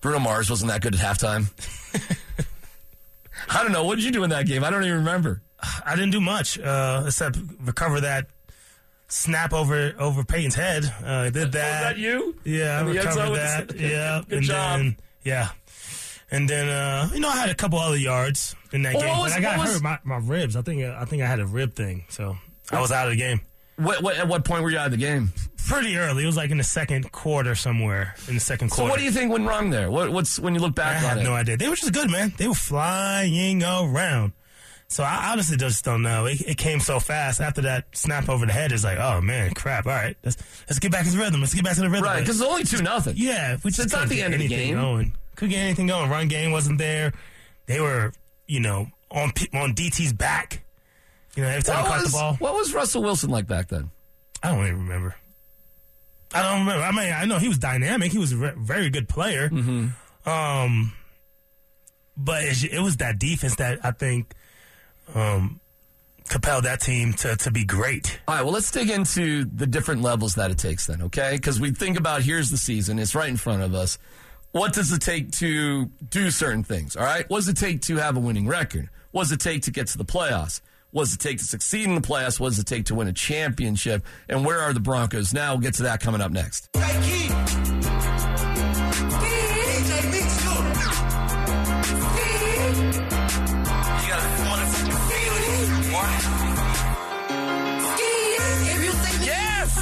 [0.00, 1.50] Bruno Mars wasn't that good at halftime.
[3.50, 3.84] I don't know.
[3.84, 4.62] What did you do in that game?
[4.64, 5.42] I don't even remember.
[5.84, 8.26] I didn't do much uh, except recover that
[9.08, 10.84] snap over over Peyton's head.
[11.02, 11.96] Uh, I did that.
[11.96, 12.36] Was that you?
[12.44, 13.68] Yeah, I In the end zone recovered that.
[13.76, 14.78] the- yeah, Good and job.
[14.80, 15.48] then yeah,
[16.30, 19.18] and then uh, you know I had a couple other yards in that Well, game.
[19.18, 20.54] was- I got was- hurt my, my ribs.
[20.56, 22.36] I think I think I had a rib thing, so
[22.70, 23.40] I was out of the game
[23.78, 25.32] What, what, at what point were you out of the game?
[25.68, 26.22] pretty early.
[26.22, 28.88] It was like in the second quarter somewhere in the second quarter.
[28.88, 29.90] So what do you think went wrong there?
[29.90, 31.22] What, what's when you look I back on have it?
[31.24, 31.56] no idea.
[31.56, 32.32] They were just good, man.
[32.36, 34.32] They were flying around.
[34.90, 36.24] So I honestly just don't know.
[36.24, 38.72] It, it came so fast after that snap over the head.
[38.72, 39.86] It's like, oh man, crap.
[39.86, 40.38] All right, let's
[40.68, 41.40] let's get back to the rhythm.
[41.40, 42.04] Let's get back to the rhythm.
[42.04, 43.14] right, because it's only two nothing.
[43.18, 44.76] yeah, we just it's not couldn't the get end of the anything game.
[44.76, 45.12] Going.
[45.36, 46.08] Couldn't get anything going.
[46.10, 47.12] Run game wasn't there.
[47.66, 48.12] They were,
[48.46, 50.64] you know, on on DT's back.
[51.38, 53.46] You know, every time What he caught was, the ball, what was Russell Wilson like
[53.46, 53.92] back then?
[54.42, 55.14] I don't even remember.
[56.34, 56.82] I don't remember.
[56.82, 58.10] I mean, I know he was dynamic.
[58.10, 59.48] He was a re- very good player.
[59.48, 60.28] Mm-hmm.
[60.28, 60.92] Um,
[62.16, 64.34] but it, it was that defense that I think
[65.14, 65.60] um,
[66.28, 68.18] compelled that team to, to be great.
[68.26, 71.36] All right, well, let's dig into the different levels that it takes then, okay?
[71.36, 73.96] Because we think about here's the season, it's right in front of us.
[74.50, 77.30] What does it take to do certain things, all right?
[77.30, 78.88] What does it take to have a winning record?
[79.12, 80.60] What does it take to get to the playoffs?
[80.90, 82.40] What does it take to succeed in the playoffs?
[82.40, 84.04] What does it take to win a championship?
[84.28, 85.52] And where are the Broncos now?
[85.52, 86.70] We'll get to that coming up next.
[99.20, 99.78] Yes!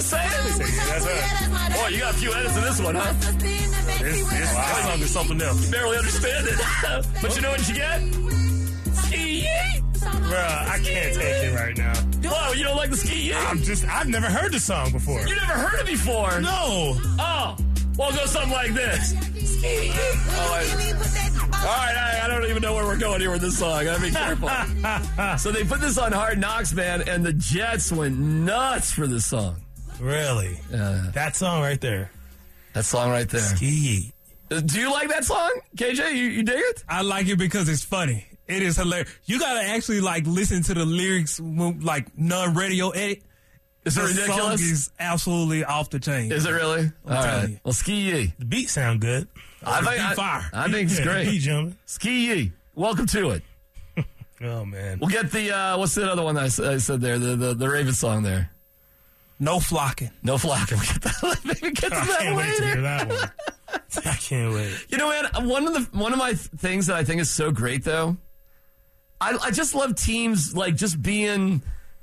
[0.00, 0.76] A, you know what I'm saying?
[0.88, 1.76] That's.
[1.76, 3.12] Boy, oh, you got a few edits in this one, huh?
[4.00, 5.70] That song is something else.
[5.70, 6.58] Barely understand it.
[7.22, 8.00] but you know what you get?
[8.94, 9.46] Ski
[10.00, 11.94] Bruh, I can't take it right now.
[12.22, 15.20] Whoa, you don't like the ski I'm just, I've never heard the song before.
[15.26, 16.40] You never heard it before?
[16.40, 16.96] No.
[17.18, 17.56] Oh,
[17.98, 19.14] well, go something like this.
[19.62, 20.60] Oh,
[21.52, 23.84] All right, I, I don't even know where we're going here with this song.
[23.84, 24.48] Gotta be careful.
[25.38, 29.26] so they put this on Hard Knocks, man, and the Jets went nuts for this
[29.26, 29.56] song.
[30.00, 30.58] Really?
[30.70, 31.10] Yeah.
[31.14, 32.10] That song right there.
[32.72, 33.40] That song right there.
[33.40, 34.12] Ski.
[34.50, 36.12] Uh, Do you like that song, KJ?
[36.12, 36.84] You, you dig it?
[36.88, 38.26] I like it because it's funny.
[38.48, 39.10] It is hilarious.
[39.26, 43.22] You gotta actually like listen to the lyrics, when, like non-radio edit.
[43.84, 44.36] Is it The ridiculous?
[44.60, 46.32] Song is absolutely off the chain.
[46.32, 46.90] Is it really?
[47.06, 47.48] All telling right.
[47.50, 47.60] you.
[47.64, 48.34] Well, ski ye.
[48.38, 49.28] The beat sound good.
[49.64, 50.50] I think, I, fire.
[50.52, 51.38] I think it's great.
[51.40, 51.76] jumping.
[51.86, 52.52] Ski ye.
[52.74, 53.42] Welcome to it.
[54.42, 54.98] Oh man.
[55.00, 57.18] We'll get the uh, what's the other one that I, I said there?
[57.18, 58.50] The, the the Raven song there.
[59.40, 60.10] No flocking.
[60.22, 60.78] No flocking.
[60.80, 61.40] We get that.
[61.44, 62.80] Maybe get to I that can't wait to later.
[62.82, 63.30] that one.
[64.04, 64.86] I can't wait.
[64.90, 67.30] You know, man, one of the one of my th- things that I think is
[67.30, 68.16] so great though,
[69.20, 71.62] I, I just love teams like just being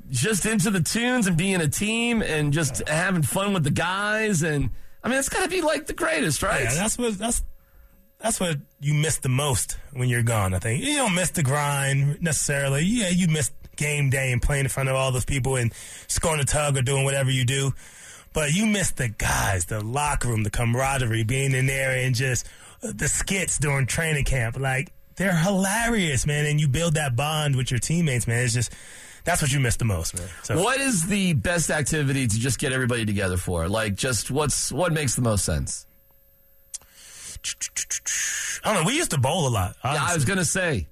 [0.10, 4.42] just into the tunes and being a team and just having fun with the guys.
[4.44, 4.70] And
[5.04, 6.64] I mean, it's got to be like the greatest, right?
[6.64, 7.44] Yeah, that's what that's
[8.20, 10.54] that's what you miss the most when you're gone.
[10.56, 12.82] I think you don't miss the grind necessarily.
[12.84, 15.74] Yeah, you miss game day and playing in front of all those people and
[16.08, 17.72] scoring a tug or doing whatever you do.
[18.34, 22.46] But you miss the guys, the locker room, the camaraderie, being in there and just
[22.84, 24.60] uh, the skits during training camp.
[24.60, 26.46] Like they're hilarious, man.
[26.46, 28.44] And you build that bond with your teammates, man.
[28.44, 28.72] It's just
[29.24, 30.28] that's what you miss the most, man.
[30.44, 33.68] So What is the best activity to just get everybody together for?
[33.68, 35.86] Like, just what's what makes the most sense?
[38.64, 38.88] I don't know.
[38.88, 39.76] We used to bowl a lot.
[39.84, 40.88] Yeah, I was gonna say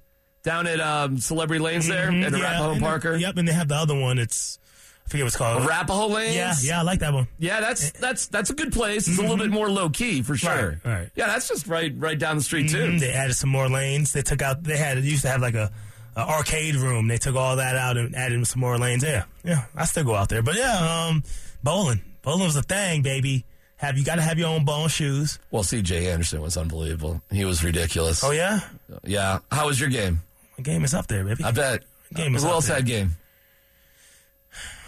[0.45, 3.11] down at um, Celebrity Lanes there Mhm, at yeah, Arapahoe and Parker.
[3.11, 4.17] then- Yep, and they have the other one.
[4.19, 4.59] It's
[5.05, 5.61] I forget what's called.
[5.63, 6.35] Arapahoe Lanes.
[6.35, 7.27] Yeah, yeah, I like that one.
[7.37, 9.07] Yeah, that's that's that's a good place.
[9.07, 10.49] It's a little bit more low key for sure.
[10.51, 10.87] Mm-hmm.
[10.89, 11.09] Right, right.
[11.15, 12.77] Yeah, that's just right right down the street too.
[12.77, 14.13] Mhm, They added some more lanes.
[14.13, 14.63] They took out.
[14.63, 14.97] They had.
[15.03, 15.69] Used to have like a,
[16.15, 17.07] a arcade room.
[17.07, 19.03] They took all that out and added some more lanes.
[19.03, 19.65] Yeah, yeah.
[19.75, 21.23] I still go out there, but yeah, um,
[21.61, 22.01] bowling.
[22.23, 23.45] Bowling was a thing, baby.
[23.77, 25.37] Have you got to have your own bowling shoes?
[25.51, 26.09] Well, C.J.
[26.09, 27.21] Anderson was unbelievable.
[27.29, 28.23] He was ridiculous.
[28.23, 28.61] Oh yeah,
[29.03, 29.39] Yeah.
[29.51, 30.21] How was your game?
[30.57, 31.43] The game is up there, baby.
[31.43, 31.83] I bet.
[32.13, 32.77] Game is Who up else there.
[32.77, 33.11] had game?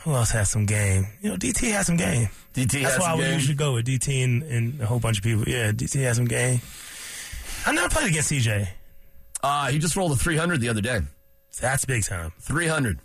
[0.03, 1.08] Who else has some game?
[1.21, 2.30] You know, DT has some game.
[2.53, 2.93] DT has.
[2.93, 3.34] That's had why some we game?
[3.34, 5.43] usually go with DT and, and a whole bunch of people.
[5.45, 6.62] Yeah, DT has some game.
[7.65, 8.67] I never played against CJ.
[9.43, 10.99] Uh, he just rolled a 300 the other day.
[11.60, 12.32] That's big time.
[12.39, 12.99] 300.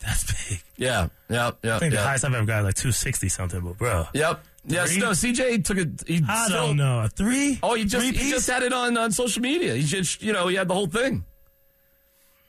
[0.00, 0.60] That's big.
[0.76, 1.08] Yeah.
[1.30, 1.58] Yep.
[1.62, 1.74] Yep.
[1.74, 4.06] I think the highest I've ever got is like 260 something, but bro.
[4.12, 4.44] Yep.
[4.66, 4.90] Yes.
[4.92, 5.00] Three?
[5.00, 5.10] No.
[5.10, 5.88] CJ took it.
[6.28, 7.00] I still, don't know.
[7.00, 7.58] A three?
[7.62, 9.74] Oh, he just he just had it on on social media.
[9.74, 11.24] He just you know he had the whole thing.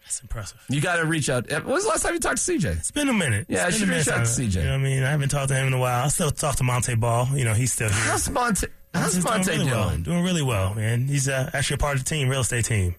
[0.05, 0.63] That's impressive.
[0.69, 1.49] You got to reach out.
[1.49, 2.77] When was the last time you talked to CJ?
[2.77, 3.47] It's been a minute.
[3.49, 4.55] Yeah, I It's should been a reach out to CJ.
[4.55, 5.03] You know what I mean?
[5.03, 6.05] I haven't talked to him in a while.
[6.05, 7.27] I still talk to Monte Ball.
[7.33, 7.97] You know, he's still here.
[7.97, 8.67] How's Monte?
[8.93, 9.67] How's Monte doing doing?
[9.67, 9.97] really well.
[9.97, 11.07] Doing really well, man.
[11.07, 12.95] He's uh, actually a part of the team, real estate team.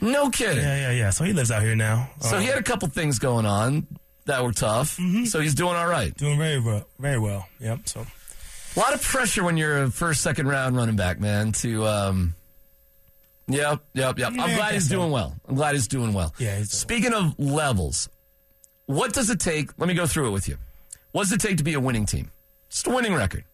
[0.00, 0.62] No kidding.
[0.62, 1.10] Yeah, yeah, yeah.
[1.10, 2.08] So he lives out here now.
[2.20, 3.86] So Um, he had a couple things going on
[4.26, 4.96] that were tough.
[4.96, 5.24] Mm-hmm.
[5.26, 6.16] So he's doing all right.
[6.16, 6.86] doing very well.
[6.98, 7.46] Very well.
[7.60, 7.80] Yep.
[7.88, 8.06] So
[8.76, 11.52] A lot of pressure when you're a first, second round running back, man.
[11.52, 12.34] To um,
[13.48, 14.28] yep, yep, yep.
[14.30, 15.34] I'm glad he's doing well.
[15.48, 16.34] I'm glad he's doing well.
[16.38, 18.08] Yeah, Speaking of levels,
[18.86, 19.70] what does it take?
[19.78, 20.56] Let me go through it with you.
[21.12, 22.30] What does it take to be a winning team?
[22.70, 23.44] Just a winning record.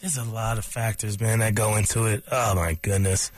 [0.00, 2.24] there's a lot of factors, man, that go into it.
[2.30, 3.30] Oh my goodness.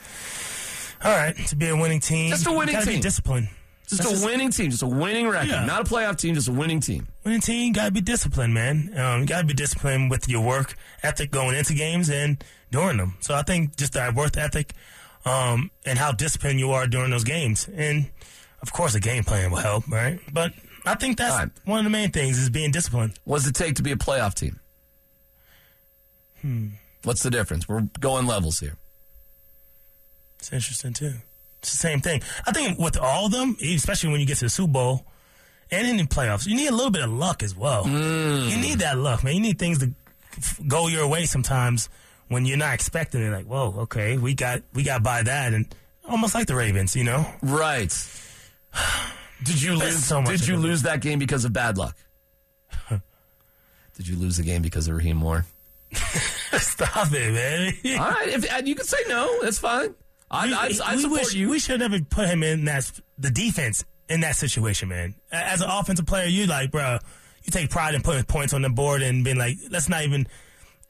[1.03, 2.95] All right, to be a winning team, Just a winning you gotta team.
[2.99, 3.49] Be disciplined.
[3.87, 4.71] Just That's a winning team.
[4.71, 5.49] Just a winning record.
[5.49, 5.65] Yeah.
[5.65, 6.33] Not a playoff team.
[6.33, 7.07] Just a winning team.
[7.23, 8.91] winning team, gotta be disciplined, man.
[8.97, 13.15] Um, you gotta be disciplined with your work ethic going into games and during them.
[13.19, 14.73] So I think just that work ethic,
[15.25, 17.69] um, and how disciplined you are during those games.
[17.73, 18.09] And
[18.61, 20.19] of course, the game plan will help, right?
[20.33, 20.53] But
[20.85, 21.49] I think that's right.
[21.65, 23.19] one of the main things is being disciplined.
[23.23, 24.59] What does it take to be a playoff team?
[26.41, 26.67] Hmm.
[27.03, 27.67] What's the difference?
[27.69, 28.77] We're going levels here.
[30.39, 31.13] It's interesting too.
[31.65, 32.21] It's the same thing.
[32.45, 35.05] I think with all of them, especially when you get to the Super Bowl
[35.71, 37.85] and in the playoffs, you need a little bit of luck as well.
[37.85, 38.51] Mm.
[38.51, 39.33] You need that luck, man.
[39.33, 39.91] You need things to
[40.37, 41.89] f- go your way sometimes
[42.27, 43.31] when you're not expecting it.
[43.31, 45.73] Like, whoa, okay, we got we got by that, and
[46.07, 47.25] almost like the Ravens, you know.
[47.41, 47.91] Right.
[49.43, 50.03] Did you lose?
[50.03, 51.95] so much did you lose that game because of bad luck?
[53.97, 55.45] did you lose the game because of Rahim Moore?
[55.91, 57.99] Stop it, man.
[57.99, 59.93] All right, if and you can say no, that's fine.
[60.29, 61.49] I, I, I we support wish, you.
[61.49, 65.15] We should never put him in that the defense in that situation, man.
[65.31, 66.99] As an offensive player, you like, bro,
[67.43, 70.27] you take pride in putting points on the board and being like, let's not even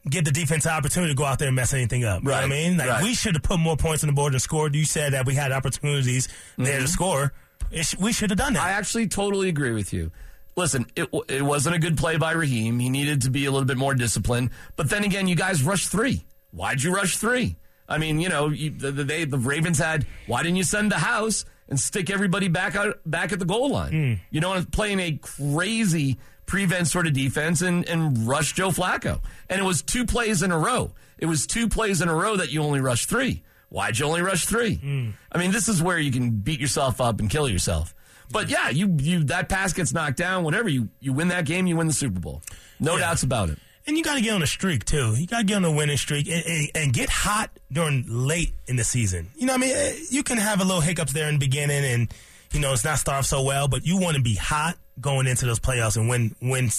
[0.10, 2.22] give the defense an opportunity to go out there and mess anything up.
[2.22, 2.78] You know what I mean?
[2.78, 3.04] Like right.
[3.04, 4.76] we should have put more points on the board and scored.
[4.76, 7.34] You said that we had opportunities there to score.
[7.72, 8.60] It sh- we should have done that.
[8.60, 8.68] Mm-hmm.
[8.68, 10.12] I actually totally agree with you.
[10.56, 12.80] Listen, it, w- it wasn't a good play by Rahim.
[12.80, 14.52] He needed to be a little bit more disciplined.
[14.76, 16.26] But then again, you guys rushed three.
[16.52, 17.58] Why'd you rush three?
[17.88, 20.06] I mean, you know, you, the, the, they, the Ravens had.
[20.28, 23.70] Why didn't you send the house and stick everybody back out back at the goal
[23.72, 23.92] line?
[23.92, 24.14] Hmm.
[24.32, 29.20] You know, playing a crazy prevent sort of defense and and rush Joe Flacco.
[29.50, 30.94] And it was two plays in a row.
[31.18, 33.44] It was two plays in a row that you only rushed three.
[33.70, 34.76] Why'd you only rush three?
[34.76, 35.10] Hmm.
[35.32, 37.94] I mean, this is where you can beat yourself up and kill yourself.
[38.32, 40.44] But yeah, you you that pass gets knocked down.
[40.44, 42.42] Whatever you you win that game, you win the Super Bowl.
[42.80, 43.02] No Yeah.
[43.02, 43.60] doubts about it.
[43.88, 45.16] And you got to get on a streak too.
[45.16, 48.52] You got to get on a winning streak and, and, and get hot during late
[48.68, 49.30] in the season.
[49.36, 51.40] You know, what I mean, Eh, you can have a little hiccups there in the
[51.40, 52.14] beginning, and
[52.52, 53.68] you know it's not start off so well.
[53.68, 56.70] But you want to be hot going into those playoffs and win, win,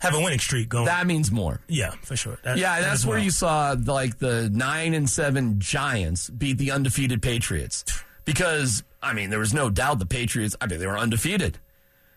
[0.00, 0.86] have a winning streak going.
[0.86, 1.60] That means more.
[1.68, 2.38] yeah, for sure.
[2.42, 3.24] That- Yeah, that's where well.
[3.24, 7.84] you saw like the nine and seven Giants beat the undefeated Patriots.
[8.24, 10.56] Because I mean, there was no doubt the Patriots.
[10.60, 11.58] I mean, they were undefeated,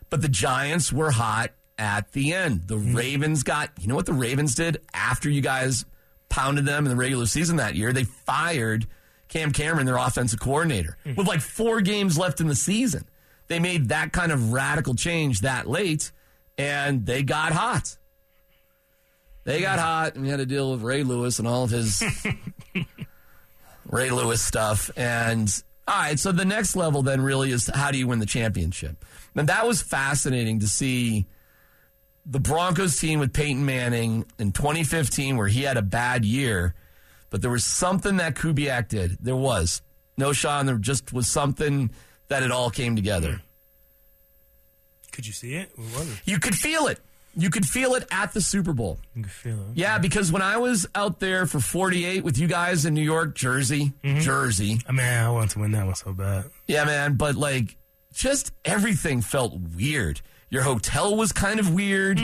[0.10, 2.68] but the Giants were hot at the end.
[2.68, 2.96] The Mm-hmm.
[2.96, 3.72] Ravens got.
[3.80, 5.86] You know what the Ravens did after you guys
[6.30, 7.94] pounded them in the regular season that year?
[7.94, 8.88] They fired
[9.30, 11.18] Cam Cameron, their offensive coordinator, Mm.
[11.18, 13.06] with like four games left in the season.
[13.48, 16.12] they made that kind of radical change that late,
[16.58, 17.98] and they got hot.
[19.44, 22.02] They got hot, and we had to deal with Ray Lewis and all of his
[23.86, 24.90] Ray Lewis stuff.
[24.96, 25.54] And
[25.88, 29.04] all right, so the next level then really is how do you win the championship?
[29.36, 31.26] And that was fascinating to see
[32.26, 36.74] the Broncos team with Peyton Manning in 2015, where he had a bad year,
[37.30, 39.18] but there was something that Kubiak did.
[39.20, 39.82] There was.
[40.18, 41.90] Knowshon, there just was something
[42.28, 43.42] that it all came together.
[45.12, 45.72] Could you see it?
[45.76, 46.22] What was it?
[46.26, 47.00] You could feel it.
[47.36, 49.00] You could feel it at the Super Bowl.
[49.16, 49.76] You could feel it.
[49.76, 53.34] Yeah, because when I was out there for 48 with you guys in New York,
[53.34, 54.20] Jersey, mm-hmm.
[54.20, 56.46] Jersey, I mean, I want to win that one so bad.
[56.68, 57.76] yeah, man, but like
[58.14, 60.22] just everything felt weird.
[60.54, 62.22] Your hotel was kind of weird,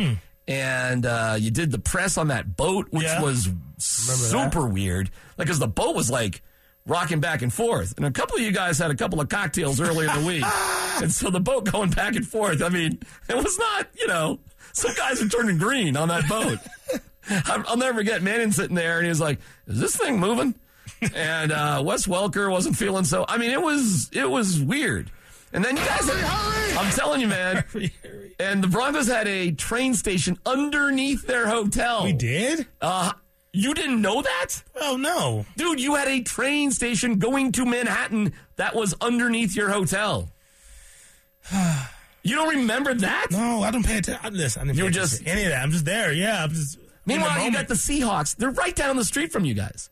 [0.48, 3.24] and uh, you did the press on that boat, which Yeah.
[3.24, 3.50] was
[3.80, 5.10] super weird.
[5.36, 6.44] Like, because the boat was like
[6.86, 9.82] rocking back and forth, and a couple of you guys had a couple of cocktails
[9.82, 10.44] earlier in the week,
[11.02, 12.62] and so the boat going back and forth.
[12.62, 14.40] I mean, it was not, you know,
[14.74, 16.60] some guys are turning green on that boat.
[17.48, 20.54] I'll I'll never forget Manning sitting there, and he was like, "Is this thing moving?"
[21.16, 23.26] and uh, Wes Welker wasn't feeling so.
[23.28, 25.10] I mean, it was it was weird.
[25.54, 26.10] And then you guys,
[26.78, 27.64] I'm telling you, man.
[28.42, 32.06] And the Broncos had a train station underneath their hotel.
[32.06, 32.68] We did?
[32.80, 33.12] Uh,
[33.52, 35.46] you didn't know that, Oh, no.
[35.58, 35.82] dude?
[35.82, 40.32] You had a train station going to Manhattan that was underneath your hotel.
[42.22, 43.28] You don't remember that?
[43.32, 44.34] No, I don't pay attention.
[44.34, 45.64] Listen, I didn't You pay were just- any of that.
[45.64, 46.12] I'm just there.
[46.12, 46.78] Yeah, I'm just.
[46.78, 48.36] I'm in the Meanwhile, you got the Seahawks.
[48.36, 49.90] They're right down the street from you guys.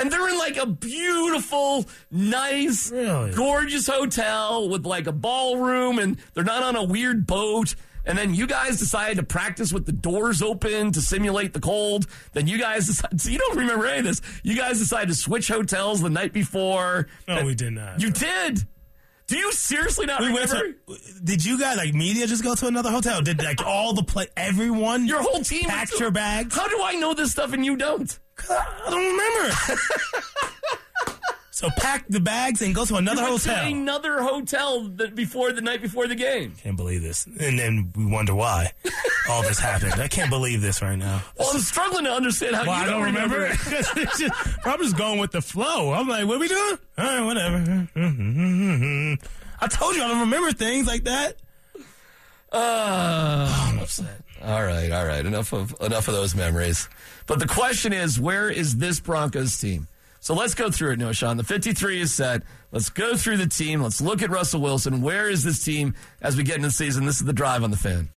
[0.00, 3.32] And they're in like a beautiful, nice, Really?
[3.32, 7.74] gorgeous hotel with like a ballroom and they're not on a weird boat.
[8.06, 12.06] And then you guys decided to practice with the doors open to simulate the cold.
[12.32, 14.22] Then you guys decided, so you don't remember any of this.
[14.42, 17.06] You guys decided to switch hotels the night before.
[17.28, 18.00] No, we did not.
[18.00, 18.64] You did.
[19.26, 20.72] Do you seriously not We remember?
[20.72, 23.20] to, did you guys like media just go to another hotel?
[23.22, 26.56] Did like all the play everyone Your whole team packed your bags?
[26.56, 28.18] How do I know this stuff and you don't?
[28.48, 29.56] I don't remember.
[31.50, 33.66] so pack the bags and go to another went to hotel.
[33.72, 36.54] another hotel the, before the night before the game.
[36.62, 37.26] Can't believe this.
[37.26, 38.72] And then we wonder why
[39.28, 39.94] all this happened.
[39.94, 41.22] I can't believe this right now.
[41.38, 43.46] Well, I'm struggling to understand how Well, you I don't remember.
[43.46, 43.58] it.
[44.18, 44.22] Just-
[44.64, 45.92] I'm just going with the flow.
[45.92, 46.78] I'm like, what are we doing?
[46.98, 47.88] All right, whatever.
[49.62, 51.36] I told you I don't remember things like that.
[52.52, 54.19] Uh, I'm upset.
[54.42, 55.24] All right, all right.
[55.24, 56.88] Enough of enough of those memories.
[57.26, 59.86] But the question is, where is this Broncos team?
[60.20, 61.38] So let's go through it, Knowshon.
[61.38, 62.42] The 53 is set.
[62.72, 63.82] Let's go through the team.
[63.82, 65.00] Let's look at Russell Wilson.
[65.00, 67.06] Where is this team as we get into the season?
[67.06, 68.10] This is the drive on the fan.